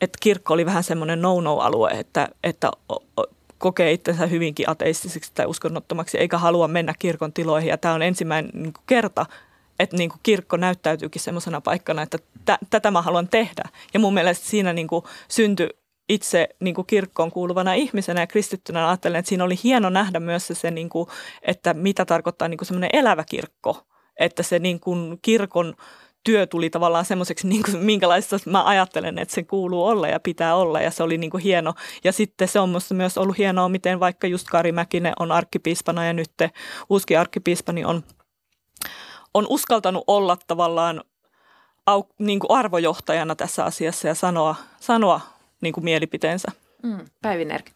[0.00, 2.70] että kirkko oli vähän semmoinen no-no-alue, että, että
[3.58, 7.68] kokee itsensä hyvinkin ateistiseksi tai uskonnottomaksi, eikä halua mennä kirkon tiloihin.
[7.68, 9.26] Ja tämä on ensimmäinen niin kerta,
[9.78, 13.62] että niin kuin kirkko näyttäytyykin semmoisena paikkana, että t- tätä mä haluan tehdä.
[13.94, 15.68] Ja mun mielestä siinä niin kuin syntyi
[16.08, 20.46] itse niin kuin kirkkoon kuuluvana ihmisenä ja kristittynä ajattelen, että siinä oli hieno nähdä myös
[20.46, 21.08] se, se niin kuin,
[21.42, 23.86] että mitä tarkoittaa niin kuin semmoinen elävä kirkko.
[24.20, 25.74] Että se niin kuin kirkon
[26.26, 30.54] työ tuli tavallaan semmoiseksi, niin kuin, minkälaista mä ajattelen, että se kuuluu olla ja pitää
[30.54, 31.74] olla ja se oli niin kuin hieno.
[32.04, 36.04] Ja sitten se on musta myös ollut hienoa, miten vaikka just Kari Mäkinen on arkkipiispana
[36.04, 36.30] ja nyt
[36.90, 38.02] uusi arkkipiispani on,
[39.34, 41.04] on uskaltanut olla tavallaan
[41.86, 45.20] au, niin kuin arvojohtajana tässä asiassa ja sanoa, sanoa
[45.60, 46.52] niin kuin mielipiteensä.
[46.82, 47.70] Mm, Päivi Nerk.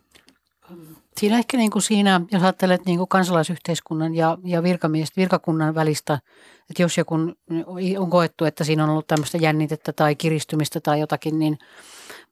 [1.17, 6.19] Siinä ehkä niin kuin siinä, jos ajattelet niin kuin kansalaisyhteiskunnan ja, ja virkamiestä, virkakunnan välistä,
[6.71, 7.15] että jos joku
[7.99, 11.59] on koettu, että siinä on ollut tämmöistä jännitettä tai kiristymistä tai jotakin, niin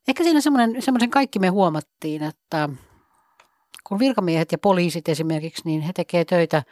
[0.08, 2.68] ehkä siinä semmoinen, semmoisen kaikki me huomattiin, että
[3.84, 6.62] kun virkamiehet ja poliisit esimerkiksi, niin he tekevät töitä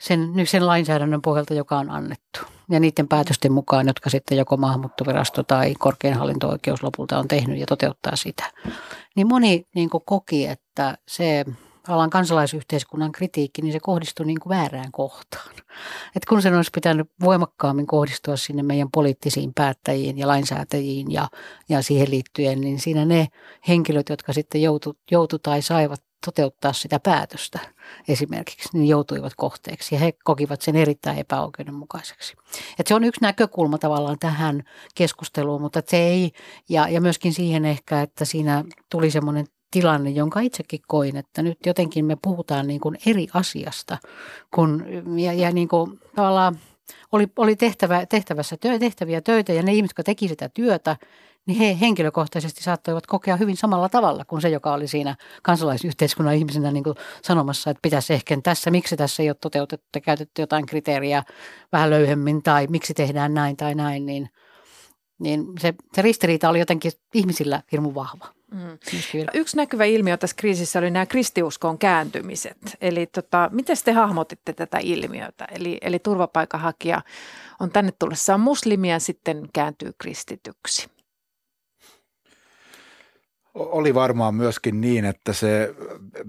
[0.00, 2.40] sen, sen lainsäädännön pohjalta, joka on annettu.
[2.70, 7.66] Ja niiden päätösten mukaan, jotka sitten joko maahanmuuttovirasto tai korkein hallinto-oikeus lopulta on tehnyt ja
[7.66, 8.44] toteuttaa sitä.
[9.16, 11.44] Niin moni niin koki, että se
[11.88, 15.54] alan kansalaisyhteiskunnan kritiikki, niin se kohdistui niin kuin väärään kohtaan.
[16.16, 21.28] Et kun sen olisi pitänyt voimakkaammin kohdistua sinne meidän poliittisiin päättäjiin ja lainsäätäjiin ja,
[21.68, 23.28] ja siihen liittyen, niin siinä ne
[23.68, 27.58] henkilöt, jotka sitten joutu, joutu tai saivat toteuttaa sitä päätöstä
[28.08, 32.34] esimerkiksi, niin joutuivat kohteeksi ja he kokivat sen erittäin epäoikeudenmukaiseksi.
[32.78, 34.62] Et se on yksi näkökulma tavallaan tähän
[34.94, 36.32] keskusteluun, mutta se ei,
[36.68, 41.58] ja, ja myöskin siihen ehkä, että siinä tuli semmoinen tilanne, jonka itsekin koin, että nyt
[41.66, 43.98] jotenkin me puhutaan niin kuin eri asiasta
[44.54, 46.58] kun, ja, ja niin kuin tavallaan
[47.12, 50.96] oli, oli tehtävä, tehtävässä työ, tehtäviä töitä ja ne ihmiset, jotka teki sitä työtä,
[51.46, 56.70] niin he henkilökohtaisesti saattoivat kokea hyvin samalla tavalla kuin se, joka oli siinä kansalaisyhteiskunnan ihmisenä
[56.70, 60.66] niin kuin sanomassa, että pitäisi ehkä tässä, miksi tässä ei ole toteutettu ja käytetty jotain
[60.66, 61.22] kriteeriä
[61.72, 64.28] vähän löyhemmin tai miksi tehdään näin tai näin, niin,
[65.18, 68.26] niin se, se ristiriita oli jotenkin ihmisillä hirmu vahva.
[68.52, 68.78] Mm.
[69.34, 72.76] Yksi näkyvä ilmiö tässä kriisissä oli nämä kristiuskon kääntymiset.
[72.80, 75.44] Eli tota, miten te hahmotitte tätä ilmiötä?
[75.44, 77.02] Eli, eli turvapaikanhakija
[77.60, 80.88] on tänne tullessaan muslimia ja sitten kääntyy kristityksi.
[83.54, 85.74] Oli varmaan myöskin niin, että se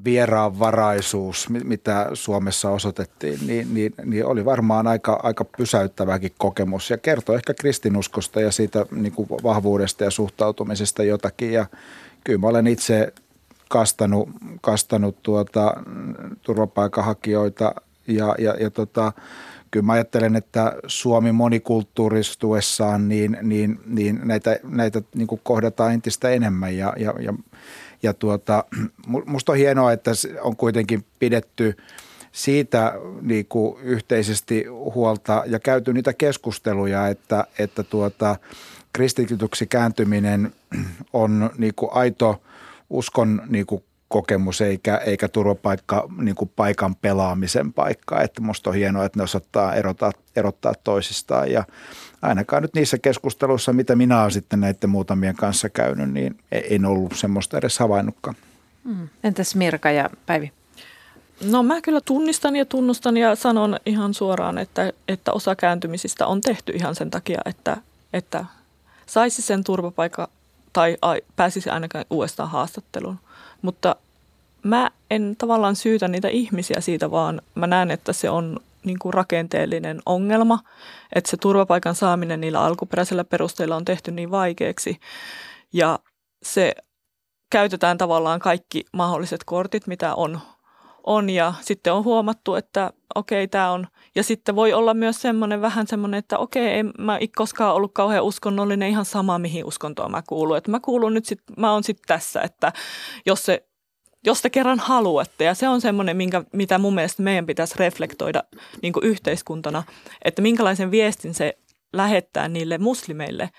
[0.06, 7.36] vieraanvaraisuus, mitä Suomessa osoitettiin, niin, niin, niin oli varmaan aika, aika pysäyttäväkin kokemus ja kertoi
[7.36, 11.54] ehkä kristinuskosta ja siitä niin kuin vahvuudesta ja suhtautumisesta jotakin.
[11.54, 11.66] Ja
[12.24, 13.14] kyllä mä olen itse
[13.70, 14.30] kastanut,
[14.62, 15.74] kastanut tuota,
[16.42, 17.76] turvapaikanhakijoita
[18.08, 19.12] ja, ja, ja tota,
[19.74, 26.30] kyllä mä ajattelen, että Suomi monikulttuuristuessaan, niin, niin, niin näitä, näitä niin kuin kohdataan entistä
[26.30, 26.78] enemmän.
[26.78, 27.34] Ja, ja, ja,
[28.04, 28.64] ja tuota,
[29.26, 31.78] musta on hienoa, että on kuitenkin pidetty
[32.32, 38.36] siitä niin kuin yhteisesti huolta ja käyty niitä keskusteluja, että, että tuota,
[38.94, 40.52] kristityksi kääntyminen
[41.14, 42.42] on niin kuin aito
[42.90, 43.84] uskon niin kuin
[44.14, 48.22] kokemus eikä, eikä turvapaikka niin kuin paikan pelaamisen paikka.
[48.22, 51.64] Että musta on hienoa, että ne osataan erottaa, erottaa toisistaan ja
[52.22, 57.14] ainakaan nyt niissä keskusteluissa, mitä minä olen sitten näiden muutamien kanssa käynyt, niin en ollut
[57.16, 58.36] semmoista edes havainnutkaan.
[58.84, 59.10] Mm.
[59.24, 60.52] Entäs Mirka ja Päivi?
[61.52, 66.42] No mä kyllä tunnistan ja tunnustan ja sanon ihan suoraan, että, että osa kääntymisistä on
[66.42, 67.78] tehty ihan sen takia, että,
[68.14, 68.46] että
[69.06, 70.28] saisi sen turvapaikka
[70.74, 70.98] tai
[71.36, 73.20] pääsisi ainakaan uudestaan haastatteluun.
[73.64, 73.96] Mutta
[74.64, 79.14] mä en tavallaan syytä niitä ihmisiä siitä, vaan mä näen, että se on niin kuin
[79.14, 80.60] rakenteellinen ongelma,
[81.16, 85.00] että se turvapaikan saaminen niillä alkuperäisillä perusteilla on tehty niin vaikeaksi.
[85.74, 86.00] Ja
[86.44, 86.76] se
[87.50, 90.40] käytetään tavallaan kaikki mahdolliset kortit, mitä on,
[91.04, 95.62] on ja sitten on huomattu, että okei, tämä on, ja sitten voi olla myös semmoinen
[95.62, 100.24] vähän semmoinen, että okei, en mä koskaan ollut kauhean uskonnollinen, ihan sama mihin uskontoon mä
[100.28, 102.74] kuulun, että mä kuulun nyt sitten, mä oon sitten tässä, että
[103.26, 103.66] jos se
[104.26, 105.44] jos te kerran haluatte.
[105.44, 108.44] Ja se on semmoinen, minkä, mitä mun mielestä meidän pitäisi reflektoida
[108.82, 109.84] niin yhteiskuntana,
[110.26, 111.58] että minkälaisen viestin se
[111.94, 113.50] lähettää niille muslimeille,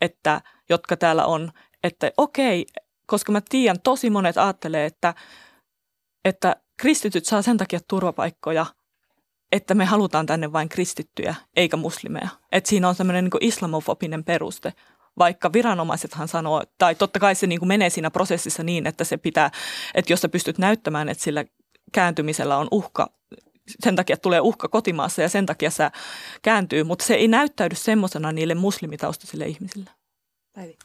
[0.00, 1.52] että, jotka täällä on,
[1.84, 2.66] että okei,
[3.06, 5.14] koska mä tiedän, tosi monet ajattelee, että,
[6.24, 8.66] että kristityt saa sen takia turvapaikkoja,
[9.52, 12.28] että me halutaan tänne vain kristittyjä eikä muslimeja.
[12.52, 14.72] Että siinä on semmoinen niin islamofobinen peruste,
[15.18, 19.16] vaikka viranomaisethan sanoo, tai totta kai se niin kuin menee siinä prosessissa niin, että se
[19.16, 19.50] pitää,
[19.94, 21.44] että jos sä pystyt näyttämään, että sillä
[21.92, 23.10] kääntymisellä on uhka,
[23.80, 25.90] sen takia tulee uhka kotimaassa ja sen takia se
[26.42, 29.90] kääntyy, mutta se ei näyttäydy semmoisena niille muslimitaustaisille ihmisille.
[30.54, 30.78] Päivi.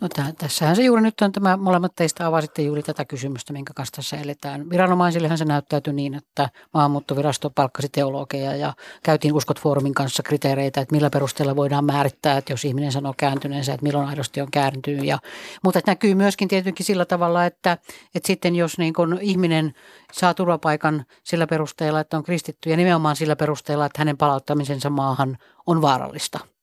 [0.00, 3.72] No täh, tässähän se juuri nyt on tämä, molemmat teistä avasitte juuri tätä kysymystä, minkä
[3.74, 4.70] kanssa tässä eletään.
[4.70, 10.94] Viranomaisillehan se näyttäytyi niin, että maahanmuuttovirasto palkkasi teologeja ja käytiin Uskot Foorumin kanssa kriteereitä, että
[10.94, 15.04] millä perusteella voidaan määrittää, että jos ihminen sanoo kääntyneensä, että milloin aidosti on kääntynyt.
[15.04, 15.18] Ja,
[15.64, 17.72] mutta että näkyy myöskin tietenkin sillä tavalla, että,
[18.14, 19.74] että sitten jos niin kun ihminen
[20.12, 25.36] saa turvapaikan sillä perusteella, että on kristitty ja nimenomaan sillä perusteella, että hänen palauttamisensa maahan
[25.66, 26.38] on vaarallista–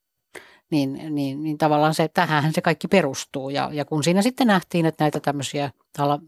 [0.73, 3.49] niin, niin, niin tavallaan se, tähän se kaikki perustuu.
[3.49, 5.71] Ja, ja kun siinä sitten nähtiin, että näitä tämmöisiä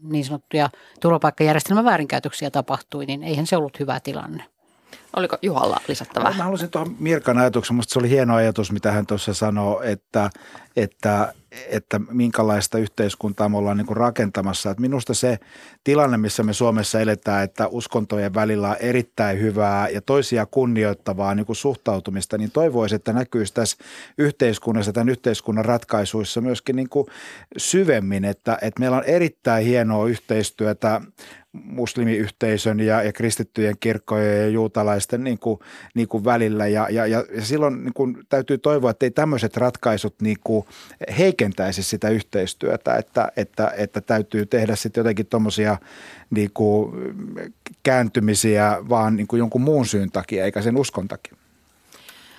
[0.02, 4.44] niin sanottuja turvapaikkajärjestelmän väärinkäytöksiä tapahtui, niin eihän se ollut hyvä tilanne.
[5.16, 6.30] Oliko Juhalla lisättävää?
[6.36, 10.30] Mä haluaisin tuohon Mirkan ajatuksen, mutta se oli hieno ajatus, mitä hän tuossa sanoi, että,
[10.76, 11.34] että,
[11.68, 14.70] että minkälaista yhteiskuntaa me ollaan niin kuin rakentamassa.
[14.70, 15.38] Että minusta se
[15.86, 21.46] tilanne, missä me Suomessa eletään, että uskontojen välillä on erittäin hyvää ja toisia kunnioittavaa niin
[21.46, 23.76] kuin suhtautumista, niin toivoisin, että näkyisi tässä
[24.18, 27.06] yhteiskunnassa, tämän yhteiskunnan ratkaisuissa myöskin niin kuin
[27.56, 31.00] syvemmin, että, että meillä on erittäin hienoa yhteistyötä
[31.64, 35.60] muslimiyhteisön ja, ja kristittyjen kirkkojen ja juutalaisten niin kuin,
[35.94, 36.66] niin kuin välillä.
[36.66, 40.66] Ja, ja, ja silloin niin kuin, täytyy toivoa, että ei tämmöiset ratkaisut niin kuin,
[41.18, 45.75] heikentäisi sitä yhteistyötä, että, että, että täytyy tehdä sitten jotenkin tuommoisia
[46.30, 46.92] niin kuin,
[47.82, 51.36] kääntymisiä vaan niin kuin jonkun muun syyn takia, eikä sen uskon takia.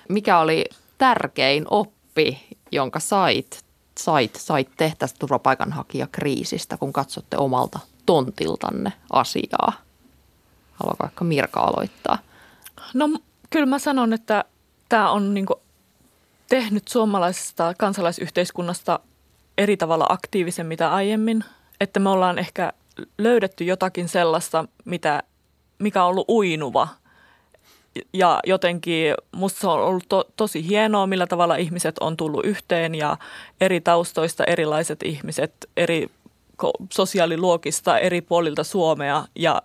[0.08, 0.64] Mikä oli
[0.98, 2.40] tärkein oppi,
[2.72, 3.64] jonka sait,
[3.98, 9.72] sait, sait tehdä turvapaikanhakijakriisistä, kun katsotte omalta tontiltanne asiaa?
[10.72, 12.18] Haluaako vaikka Mirka aloittaa?
[12.94, 13.08] No
[13.50, 14.44] kyllä mä sanon, että
[14.88, 15.60] tämä on niinku
[16.48, 19.00] tehnyt suomalaisesta kansalaisyhteiskunnasta
[19.58, 21.44] eri tavalla aktiivisen mitä aiemmin.
[21.80, 22.72] Että me ollaan ehkä
[23.18, 25.22] löydetty jotakin sellaista, mitä,
[25.78, 26.88] mikä on ollut uinuva.
[28.12, 32.94] ja jotenkin musta se on ollut to, tosi hienoa, millä tavalla ihmiset on tullut yhteen
[32.94, 33.16] ja
[33.60, 36.10] eri taustoista erilaiset ihmiset, eri
[36.92, 39.62] sosiaaliluokista, eri puolilta Suomea ja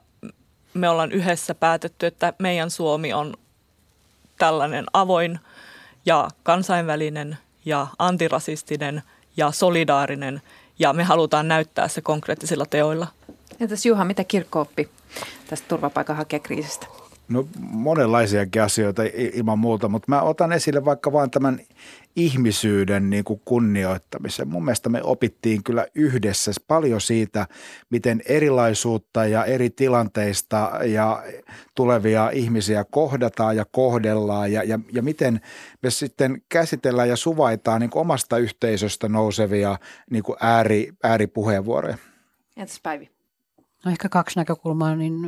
[0.73, 3.33] me ollaan yhdessä päätetty, että meidän Suomi on
[4.37, 5.39] tällainen avoin
[6.05, 9.03] ja kansainvälinen ja antirasistinen
[9.37, 10.41] ja solidaarinen
[10.79, 13.07] ja me halutaan näyttää se konkreettisilla teoilla.
[13.59, 14.89] Entäs Juha, mitä kirkko oppi
[15.47, 16.87] tästä turvapaikanhakijakriisistä?
[17.29, 19.01] No monenlaisiakin asioita
[19.33, 21.59] ilman muuta, mutta mä otan esille vaikka vain tämän
[22.15, 24.47] ihmisyyden niin kuin kunnioittamisen.
[24.47, 27.47] Mun mielestä me opittiin kyllä yhdessä paljon siitä,
[27.89, 31.23] miten erilaisuutta ja eri tilanteista ja
[31.75, 35.41] tulevia ihmisiä kohdataan ja kohdellaan ja, ja, ja miten
[35.83, 39.77] me sitten käsitellään ja suvaitaan niin omasta yhteisöstä nousevia
[40.09, 41.97] niin kuin ääri, ääripuheenvuoroja.
[42.57, 43.12] Entäs Päivi?
[43.85, 45.19] No ehkä kaksi näkökulmaa, niin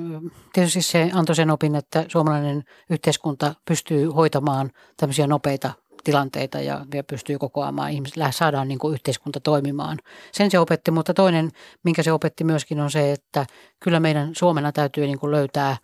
[0.53, 7.03] tietysti se antoi sen opin, että suomalainen yhteiskunta pystyy hoitamaan tämmöisiä nopeita tilanteita ja, ja
[7.03, 9.97] pystyy kokoamaan ihmiset, saadaan niin kuin yhteiskunta toimimaan.
[10.31, 11.51] Sen se opetti, mutta toinen,
[11.83, 13.45] minkä se opetti myöskin on se, että
[13.79, 15.77] kyllä meidän Suomena täytyy niin kuin löytää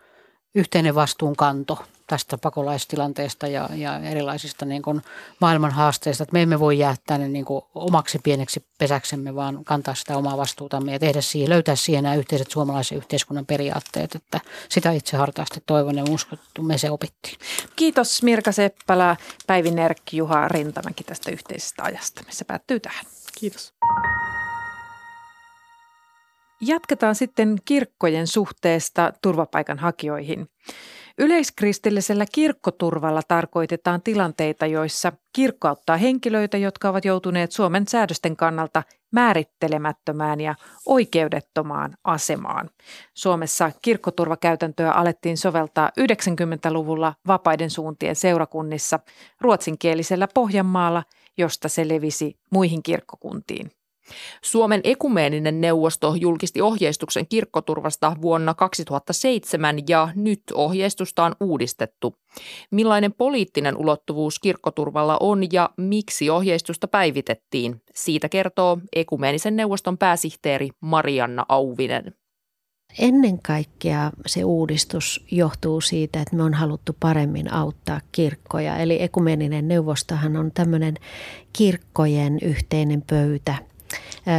[0.56, 5.02] yhteinen vastuunkanto tästä pakolaistilanteesta ja, ja erilaisista niin kuin
[5.42, 6.24] maailman haasteista.
[6.24, 10.38] Että me emme voi jää tänne niin kuin omaksi pieneksi pesäksemme, vaan kantaa sitä omaa
[10.38, 14.16] vastuutamme ja tehdä siihen, löytää siihen nämä yhteiset suomalaisen yhteiskunnan periaatteet.
[14.16, 17.38] Että sitä itse hartaasti toivon ja uskon, että me se opittiin.
[17.76, 19.16] Kiitos Mirka Seppälä,
[19.48, 22.24] Päivi Nerkki, Juha Rintamäki tästä yhteisestä ajasta.
[22.30, 23.06] Se päättyy tähän.
[23.40, 23.74] Kiitos.
[26.62, 30.50] Jatketaan sitten kirkkojen suhteesta turvapaikanhakijoihin.
[31.22, 40.42] Yleiskristillisellä kirkkoturvalla tarkoitetaan tilanteita, joissa kirkko auttaa henkilöitä, jotka ovat joutuneet Suomen säädösten kannalta määrittelemättömään
[40.42, 40.56] ja
[40.86, 42.70] oikeudettomaan asemaan.
[43.14, 49.00] Suomessa kirkkoturvakäytäntöä alettiin soveltaa 90-luvulla vapaiden suuntien seurakunnissa
[49.42, 51.04] ruotsinkielisellä Pohjanmaalla,
[51.38, 53.72] josta se levisi muihin kirkkokuntiin.
[54.42, 62.16] Suomen ekumeeninen neuvosto julkisti ohjeistuksen kirkkoturvasta vuonna 2007 ja nyt ohjeistusta on uudistettu.
[62.72, 67.82] Millainen poliittinen ulottuvuus kirkkoturvalla on ja miksi ohjeistusta päivitettiin?
[67.96, 72.16] Siitä kertoo ekumeenisen neuvoston pääsihteeri Marianna Auvinen.
[73.00, 78.78] Ennen kaikkea se uudistus johtuu siitä, että me on haluttu paremmin auttaa kirkkoja.
[78.78, 80.96] Eli ekumeninen neuvostohan on tämmöinen
[81.54, 83.56] kirkkojen yhteinen pöytä–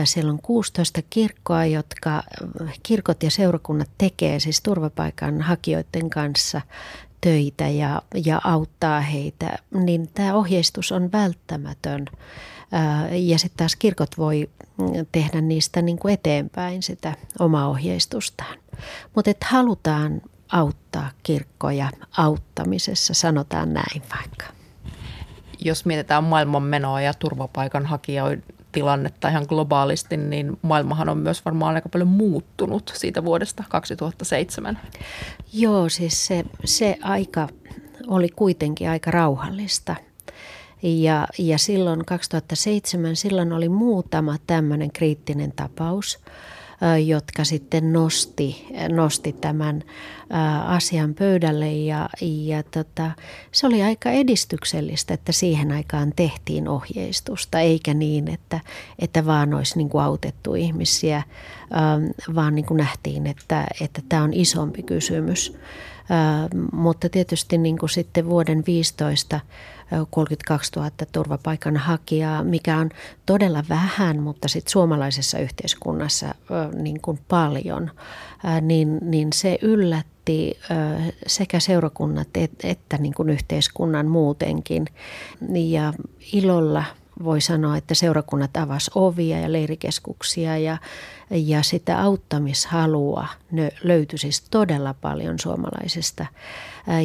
[0.04, 2.22] siellä on 16 kirkkoa, jotka
[2.82, 6.60] kirkot ja seurakunnat tekee siis turvapaikan hakijoiden kanssa
[7.20, 12.06] töitä ja, ja auttaa heitä, niin tämä ohjeistus on välttämätön.
[13.10, 14.50] Ja sitten taas kirkot voi
[15.12, 18.58] tehdä niistä niin kuin eteenpäin sitä omaa ohjeistustaan.
[19.14, 20.20] Mutta että halutaan
[20.52, 24.46] auttaa kirkkoja auttamisessa, sanotaan näin vaikka.
[25.64, 32.08] Jos mietitään maailmanmenoa ja turvapaikanhakijoiden tilannetta ihan globaalisti, niin maailmahan on myös varmaan aika paljon
[32.08, 34.78] muuttunut siitä vuodesta 2007.
[35.52, 37.48] Joo, siis se, se aika
[38.06, 39.96] oli kuitenkin aika rauhallista.
[40.82, 46.18] Ja, ja silloin 2007, silloin oli muutama tämmöinen kriittinen tapaus–
[47.06, 49.84] jotka sitten nosti, nosti tämän
[50.66, 53.10] asian pöydälle ja, ja tota,
[53.52, 58.60] se oli aika edistyksellistä, että siihen aikaan tehtiin ohjeistusta, eikä niin, että,
[58.98, 61.22] että vaan olisi niin kuin autettu ihmisiä,
[62.34, 65.56] vaan niin kuin nähtiin, että, että tämä on isompi kysymys.
[66.72, 69.40] Mutta tietysti niin kuin sitten vuoden 15
[70.10, 72.90] 32 000 turvapaikanhakijaa, mikä on
[73.26, 76.34] todella vähän, mutta sitten suomalaisessa yhteiskunnassa
[76.74, 77.90] niin kuin paljon,
[78.60, 80.58] niin, niin se yllätti
[81.26, 82.28] sekä seurakunnat
[82.62, 84.86] että niin kuin yhteiskunnan muutenkin.
[85.54, 85.92] Ja
[86.32, 86.84] ilolla
[87.24, 90.78] voi sanoa, että seurakunnat avas ovia ja leirikeskuksia ja,
[91.30, 93.28] ja sitä auttamishalua
[93.82, 96.26] löytyi siis todella paljon suomalaisista.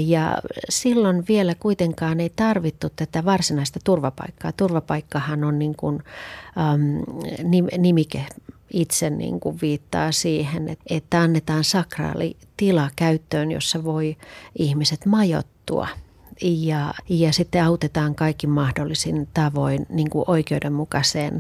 [0.06, 0.38] Ja
[0.70, 4.52] silloin vielä kuitenkaan ei tarvittu tätä varsinaista turvapaikkaa.
[4.52, 6.04] Turvapaikkahan on niin kuin,
[6.58, 7.04] ähm,
[7.78, 8.26] nimike
[8.74, 14.17] itse niin kuin viittaa siihen, että annetaan sakraali tila käyttöön, jossa voi
[14.56, 15.88] ihmiset majoittua–
[16.41, 21.38] ja, ja sitten autetaan kaikki mahdollisin tavoin niin kuin oikeudenmukaiseen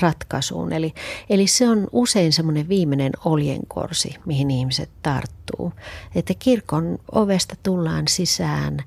[0.00, 0.72] ratkaisuun.
[0.72, 0.94] Eli,
[1.30, 5.72] eli se on usein semmoinen viimeinen oljenkorsi, mihin ihmiset tarttuu.
[6.14, 8.78] Että kirkon ovesta tullaan sisään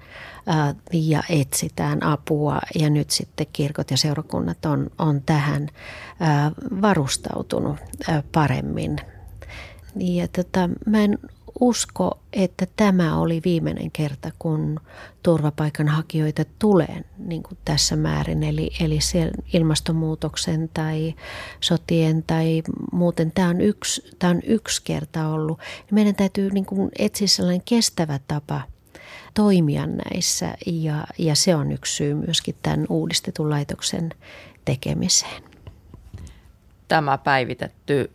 [0.45, 5.69] ää, ja etsitään apua ja nyt sitten kirkot ja seurakunnat on, on tähän
[6.19, 6.51] ää,
[6.81, 7.77] varustautunut
[8.09, 8.97] ää, paremmin.
[9.95, 11.19] Ja tota, mä en
[11.59, 14.79] usko, että tämä oli viimeinen kerta, kun
[15.23, 18.43] turvapaikanhakijoita tulee niin kuin tässä määrin.
[18.43, 18.99] Eli, eli
[19.53, 21.15] ilmastonmuutoksen tai
[21.59, 23.31] sotien tai muuten.
[23.31, 25.59] Tämä on yksi, tämä on yksi kerta ollut.
[25.91, 28.61] Meidän täytyy niin kuin etsiä sellainen kestävä tapa
[29.33, 34.09] toimia näissä ja, ja se on yksi syy myöskin tämän uudistetun laitoksen
[34.65, 35.43] tekemiseen.
[36.87, 38.11] Tämä päivitetty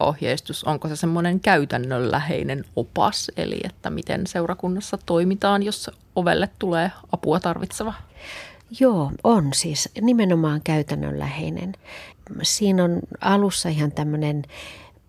[0.00, 7.40] ohjeistus, onko se semmoinen käytännönläheinen opas, eli että miten seurakunnassa toimitaan, jos ovelle tulee apua
[7.40, 7.94] tarvitseva?
[8.80, 11.72] Joo, on siis nimenomaan käytännönläheinen.
[12.42, 14.42] Siinä on alussa ihan tämmöinen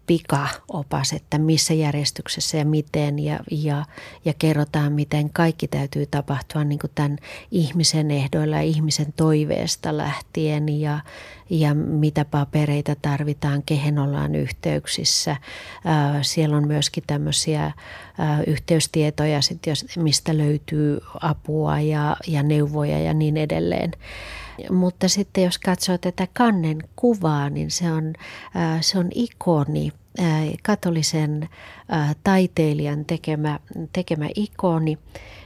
[0.07, 3.85] pikaopas, että missä järjestyksessä ja miten ja, ja,
[4.25, 7.17] ja kerrotaan, miten kaikki täytyy tapahtua niin kuin tämän
[7.51, 10.99] ihmisen ehdoilla ja ihmisen toiveesta lähtien ja,
[11.49, 15.35] ja mitä papereita tarvitaan, kehen ollaan yhteyksissä.
[16.21, 17.71] Siellä on myöskin tämmöisiä
[18.47, 23.91] yhteystietoja, sit jos, mistä löytyy apua ja, ja neuvoja ja niin edelleen.
[24.71, 28.13] Mutta sitten jos katsoo tätä kannen kuvaa, niin se on,
[28.81, 29.91] se on ikoni,
[30.63, 31.49] katolisen
[32.23, 33.59] taiteilijan tekemä,
[33.93, 34.97] tekemä ikoni,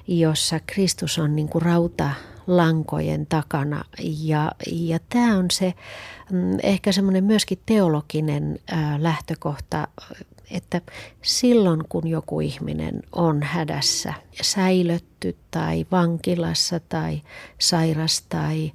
[0.07, 2.09] jossa Kristus on niin kuin rauta
[2.47, 3.83] lankojen takana.
[4.23, 5.73] Ja, ja tämä on se
[6.31, 8.59] mm, ehkä semmoinen myöskin teologinen
[8.97, 9.87] lähtökohta,
[10.51, 10.81] että
[11.21, 17.21] silloin kun joku ihminen on hädässä, säilötty tai vankilassa tai
[17.59, 18.71] sairas tai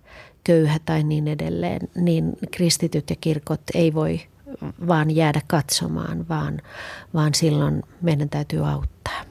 [0.47, 4.20] köyhä tai niin edelleen, niin kristityt ja kirkot ei voi
[4.88, 6.61] vaan jäädä katsomaan, vaan,
[7.14, 9.22] vaan silloin meidän täytyy auttaa.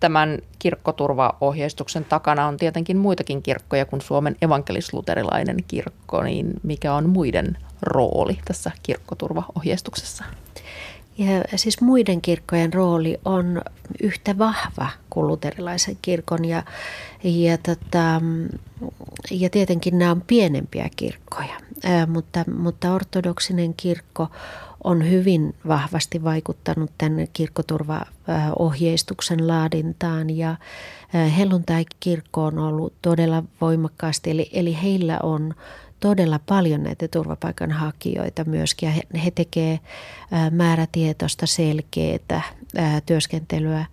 [0.00, 7.56] Tämän kirkkoturvaohjeistuksen takana on tietenkin muitakin kirkkoja kuin Suomen evankelisluterilainen kirkko, niin mikä on muiden
[7.82, 10.24] rooli tässä kirkkoturvaohjeistuksessa?
[11.18, 13.62] Ja siis muiden kirkkojen rooli on
[14.02, 16.62] yhtä vahva kuin luterilaisen kirkon ja,
[17.26, 18.20] ja, tota,
[19.30, 21.60] ja tietenkin nämä on pienempiä kirkkoja,
[22.06, 24.28] mutta, mutta ortodoksinen kirkko
[24.84, 30.56] on hyvin vahvasti vaikuttanut tämän kirkkoturvaohjeistuksen laadintaan ja
[31.36, 35.54] helluntai-kirkko on ollut todella voimakkaasti, eli, eli heillä on
[36.00, 39.80] todella paljon näitä turvapaikanhakijoita myöskin ja he, he tekevät
[40.50, 42.42] määrätietoista selkeää
[43.06, 43.86] työskentelyä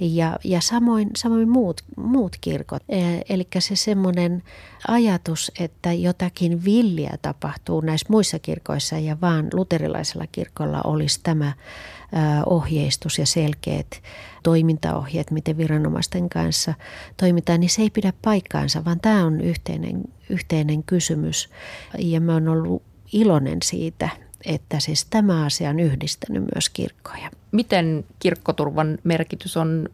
[0.00, 2.82] ja, ja samoin, samoin muut, muut kirkot.
[3.28, 4.42] Eli se semmoinen
[4.88, 11.52] ajatus, että jotakin villiä tapahtuu näissä muissa kirkoissa ja vaan luterilaisella kirkolla olisi tämä
[12.46, 14.02] ohjeistus ja selkeät
[14.42, 16.74] toimintaohjeet, miten viranomaisten kanssa
[17.16, 21.50] toimitaan, niin se ei pidä paikkaansa, vaan tämä on yhteinen, yhteinen kysymys.
[21.98, 22.82] Ja mä oon ollut
[23.12, 24.08] iloinen siitä,
[24.44, 27.30] että siis tämä asia on yhdistänyt myös kirkkoja.
[27.52, 29.88] Miten kirkkoturvan merkitys on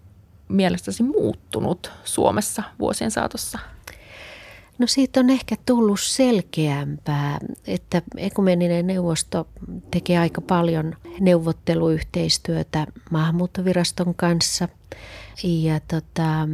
[0.49, 3.59] mielestäsi muuttunut Suomessa vuosien saatossa?
[4.79, 9.47] No siitä on ehkä tullut selkeämpää, että ekumeninen neuvosto
[9.91, 14.68] tekee aika paljon neuvotteluyhteistyötä maahanmuuttoviraston kanssa
[15.43, 16.49] ja tota,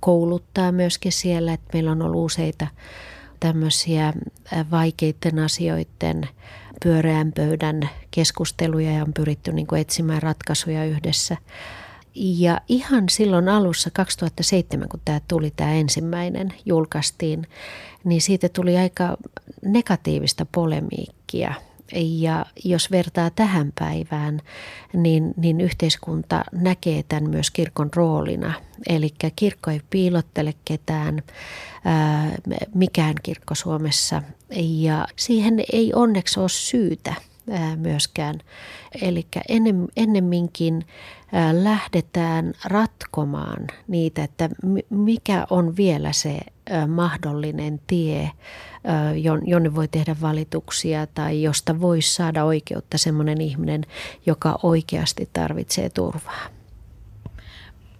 [0.00, 2.66] kouluttaa myöskin siellä, että meillä on ollut useita
[3.40, 4.12] tämmöisiä
[4.70, 6.28] vaikeiden asioiden
[6.82, 11.36] pyöreän pöydän keskusteluja ja on pyritty niin etsimään ratkaisuja yhdessä.
[12.18, 17.46] Ja ihan silloin alussa 2007, kun tämä tuli, tämä ensimmäinen julkaistiin,
[18.04, 19.16] niin siitä tuli aika
[19.64, 21.54] negatiivista polemiikkia.
[21.94, 24.40] Ja jos vertaa tähän päivään,
[24.92, 28.52] niin, niin yhteiskunta näkee tämän myös kirkon roolina.
[28.88, 31.22] Eli kirkko ei piilottele ketään,
[31.84, 32.32] ää,
[32.74, 34.22] mikään kirkko Suomessa.
[34.58, 37.14] Ja siihen ei onneksi ole syytä
[37.76, 38.38] myöskään.
[39.02, 39.26] Eli
[39.96, 40.86] ennemminkin
[41.62, 44.48] lähdetään ratkomaan niitä, että
[44.90, 46.40] mikä on vielä se
[46.88, 48.30] mahdollinen tie,
[49.46, 53.82] jonne voi tehdä valituksia tai josta voisi saada oikeutta sellainen ihminen,
[54.26, 56.46] joka oikeasti tarvitsee turvaa.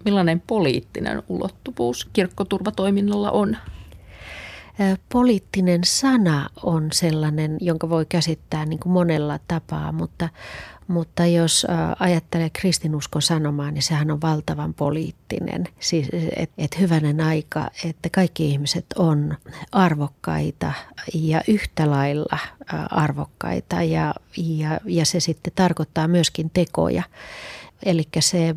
[0.05, 3.57] Millainen poliittinen ulottuvuus kirkkoturvatoiminnalla on?
[5.13, 10.29] Poliittinen sana on sellainen, jonka voi käsittää niin kuin monella tapaa, mutta,
[10.89, 11.67] mutta jos
[11.99, 15.65] ajattelee kristinuskon sanomaa, niin sehän on valtavan poliittinen.
[15.81, 19.37] Siis, että et hyvänen aika, että kaikki ihmiset on
[19.73, 20.73] arvokkaita
[21.15, 22.39] ja yhtä lailla
[22.91, 27.03] arvokkaita ja, ja, ja se sitten tarkoittaa myöskin tekoja.
[27.83, 28.55] Eli se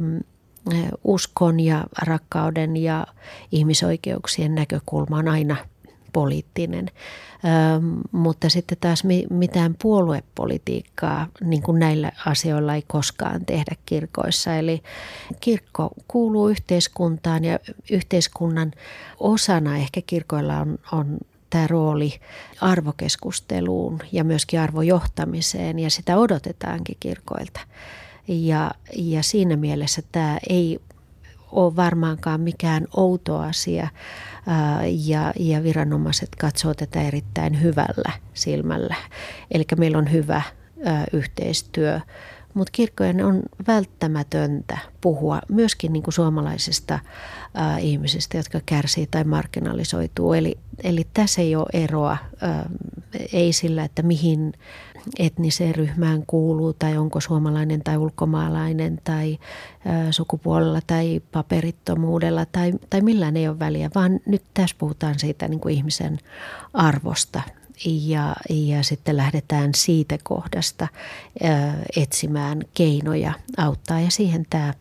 [1.04, 3.08] uskon ja rakkauden ja
[3.52, 5.56] ihmisoikeuksien näkökulma on aina
[6.10, 6.86] poliittinen.
[6.88, 7.48] Ö,
[8.12, 14.56] mutta sitten taas mitään puoluepolitiikkaa niin kuin näillä asioilla ei koskaan tehdä kirkoissa.
[14.56, 14.84] Eli
[15.40, 17.60] kirkko kuuluu yhteiskuntaan ja
[17.92, 18.72] yhteiskunnan
[19.20, 21.18] osana ehkä kirkoilla on, on
[21.50, 22.14] tämä rooli
[22.62, 27.60] arvokeskusteluun ja myöskin arvojohtamiseen ja sitä odotetaankin kirkoilta.
[28.28, 30.80] Ja, ja siinä mielessä tämä ei
[31.52, 33.88] ole varmaankaan mikään outo asia
[35.06, 38.96] ja, ja viranomaiset katsoo tätä erittäin hyvällä silmällä.
[39.52, 40.42] Eli meillä on hyvä
[41.14, 42.00] yhteistyö
[42.54, 47.00] mutta kirkkojen on välttämätöntä puhua myöskin niin kuin suomalaisista
[47.54, 50.34] ää, ihmisistä, jotka kärsii tai marginalisoituu.
[50.34, 52.70] Eli, eli tässä ei ole eroa, ää,
[53.34, 54.54] ei sillä, että mihin
[55.20, 59.38] etniseen ryhmään kuuluu tai onko suomalainen tai ulkomaalainen tai
[60.12, 65.60] sukupuolella tai paperittomuudella tai, tai millään ei ole väliä, vaan nyt tässä puhutaan siitä niin
[65.60, 66.20] kuin ihmisen
[66.74, 67.42] arvosta
[67.86, 70.88] ja, ja sitten lähdetään siitä kohdasta
[71.98, 74.74] etsimään keinoja auttaa ja siihen tämä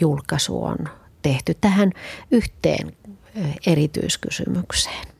[0.00, 0.78] julkaisu on
[1.22, 1.90] tehty tähän
[2.30, 2.92] yhteen
[3.66, 5.13] erityiskysymykseen.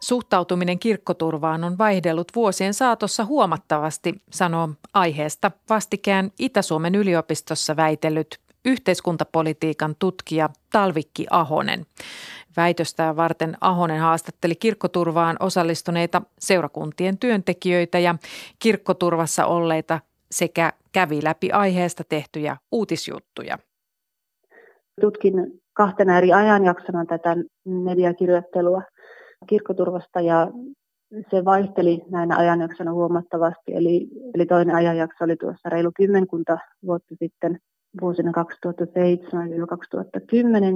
[0.00, 10.48] Suhtautuminen kirkkoturvaan on vaihdellut vuosien saatossa huomattavasti, sanoo aiheesta vastikään Itä-Suomen yliopistossa väitellyt yhteiskuntapolitiikan tutkija
[10.72, 11.86] Talvikki Ahonen.
[12.56, 18.14] Väitöstään varten Ahonen haastatteli kirkkoturvaan osallistuneita seurakuntien työntekijöitä ja
[18.58, 23.58] kirkkoturvassa olleita sekä kävi läpi aiheesta tehtyjä uutisjuttuja.
[25.00, 25.34] Tutkin
[25.72, 28.82] kahtena eri ajanjaksona tätä mediakirjoittelua
[29.46, 30.50] kirkkoturvasta ja
[31.30, 33.74] se vaihteli näinä ajanjaksona huomattavasti.
[33.74, 37.58] Eli, eli toinen ajanjakso oli tuossa reilu kymmenkunta vuotta sitten
[38.00, 38.34] vuosina 2007-2010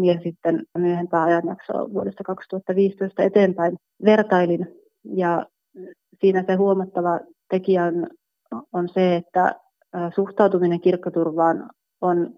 [0.04, 4.66] ja sitten myöhempää ajanjaksoa vuodesta 2015 eteenpäin vertailin.
[5.04, 5.46] Ja
[6.20, 8.06] siinä se huomattava tekijä on,
[8.72, 9.54] on se, että
[10.14, 12.34] suhtautuminen kirkkoturvaan on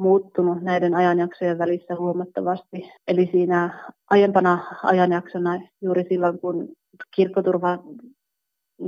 [0.00, 2.90] muuttunut näiden ajanjaksojen välissä huomattavasti.
[3.08, 6.68] Eli siinä aiempana ajanjaksona juuri silloin, kun
[7.16, 7.78] kirkkoturva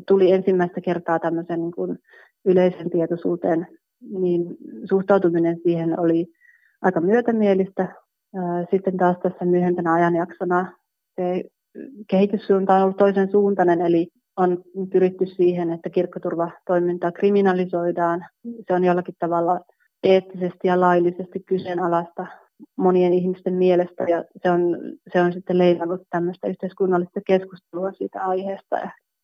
[0.09, 1.99] tuli ensimmäistä kertaa tämmöisen niin kuin
[2.45, 3.67] yleisen tietoisuuteen
[4.19, 6.27] niin suhtautuminen siihen oli
[6.83, 7.95] aika myötämielistä.
[8.71, 10.73] Sitten taas tässä myöhempänä ajanjaksona
[11.17, 11.45] se
[12.09, 18.27] kehityssuunta on ollut toisen suuntainen, eli on pyritty siihen, että kirkkoturvatoimintaa kriminalisoidaan.
[18.69, 19.61] Se on jollakin tavalla
[20.03, 22.27] eettisesti ja laillisesti kyseenalaista
[22.77, 24.79] monien ihmisten mielestä ja se on,
[25.13, 28.77] se on sitten leimannut tämmöistä yhteiskunnallista keskustelua siitä aiheesta.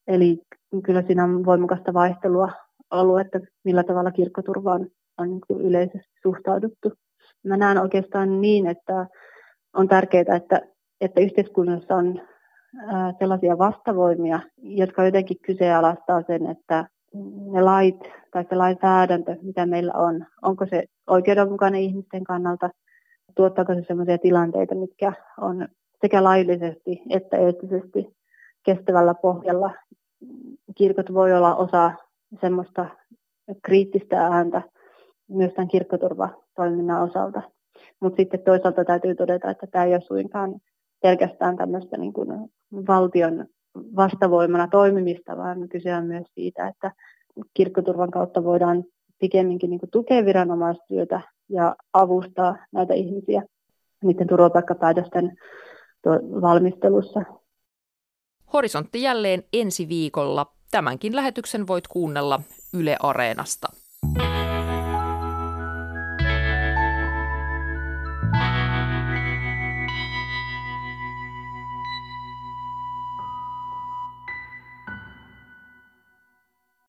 [0.06, 0.42] Eli
[0.84, 2.52] kyllä siinä on voimakasta vaihtelua
[2.90, 4.86] ollut, että millä tavalla kirkkoturvaan
[5.18, 6.92] on niin yleisesti suhtauduttu.
[7.44, 9.06] Mä näen oikeastaan niin, että
[9.72, 10.60] on tärkeää, että,
[11.00, 12.20] että yhteiskunnassa on
[13.18, 16.84] sellaisia vastavoimia, jotka jotenkin kyseenalaistaa sen, että
[17.52, 18.00] ne lait
[18.32, 22.70] tai se lainsäädäntö, mitä meillä on, onko se oikeudenmukainen ihmisten kannalta,
[23.34, 25.68] tuottaako se sellaisia tilanteita, mitkä on
[26.00, 28.16] sekä laillisesti että eettisesti
[28.64, 29.70] kestävällä pohjalla.
[30.76, 31.92] Kirkot voi olla osa
[32.40, 32.86] semmoista
[33.62, 34.62] kriittistä ääntä
[35.28, 37.42] myös tämän kirkkoturvatoiminnan osalta.
[38.00, 40.54] Mutta sitten toisaalta täytyy todeta, että tämä ei ole suinkaan
[41.02, 42.28] pelkästään tämmöistä niin kuin
[42.88, 43.46] valtion
[43.96, 46.92] vastavoimana toimimista, vaan kyse on myös siitä, että
[47.54, 48.84] kirkkoturvan kautta voidaan
[49.18, 53.42] pikemminkin niin tukea viranomaistyötä ja avustaa näitä ihmisiä
[54.04, 55.36] niiden turvapaikkapäätösten
[56.40, 57.24] valmistelussa.
[58.52, 62.40] Horisontti jälleen ensi viikolla Tämänkin lähetyksen voit kuunnella
[62.74, 63.68] Yle Areenasta.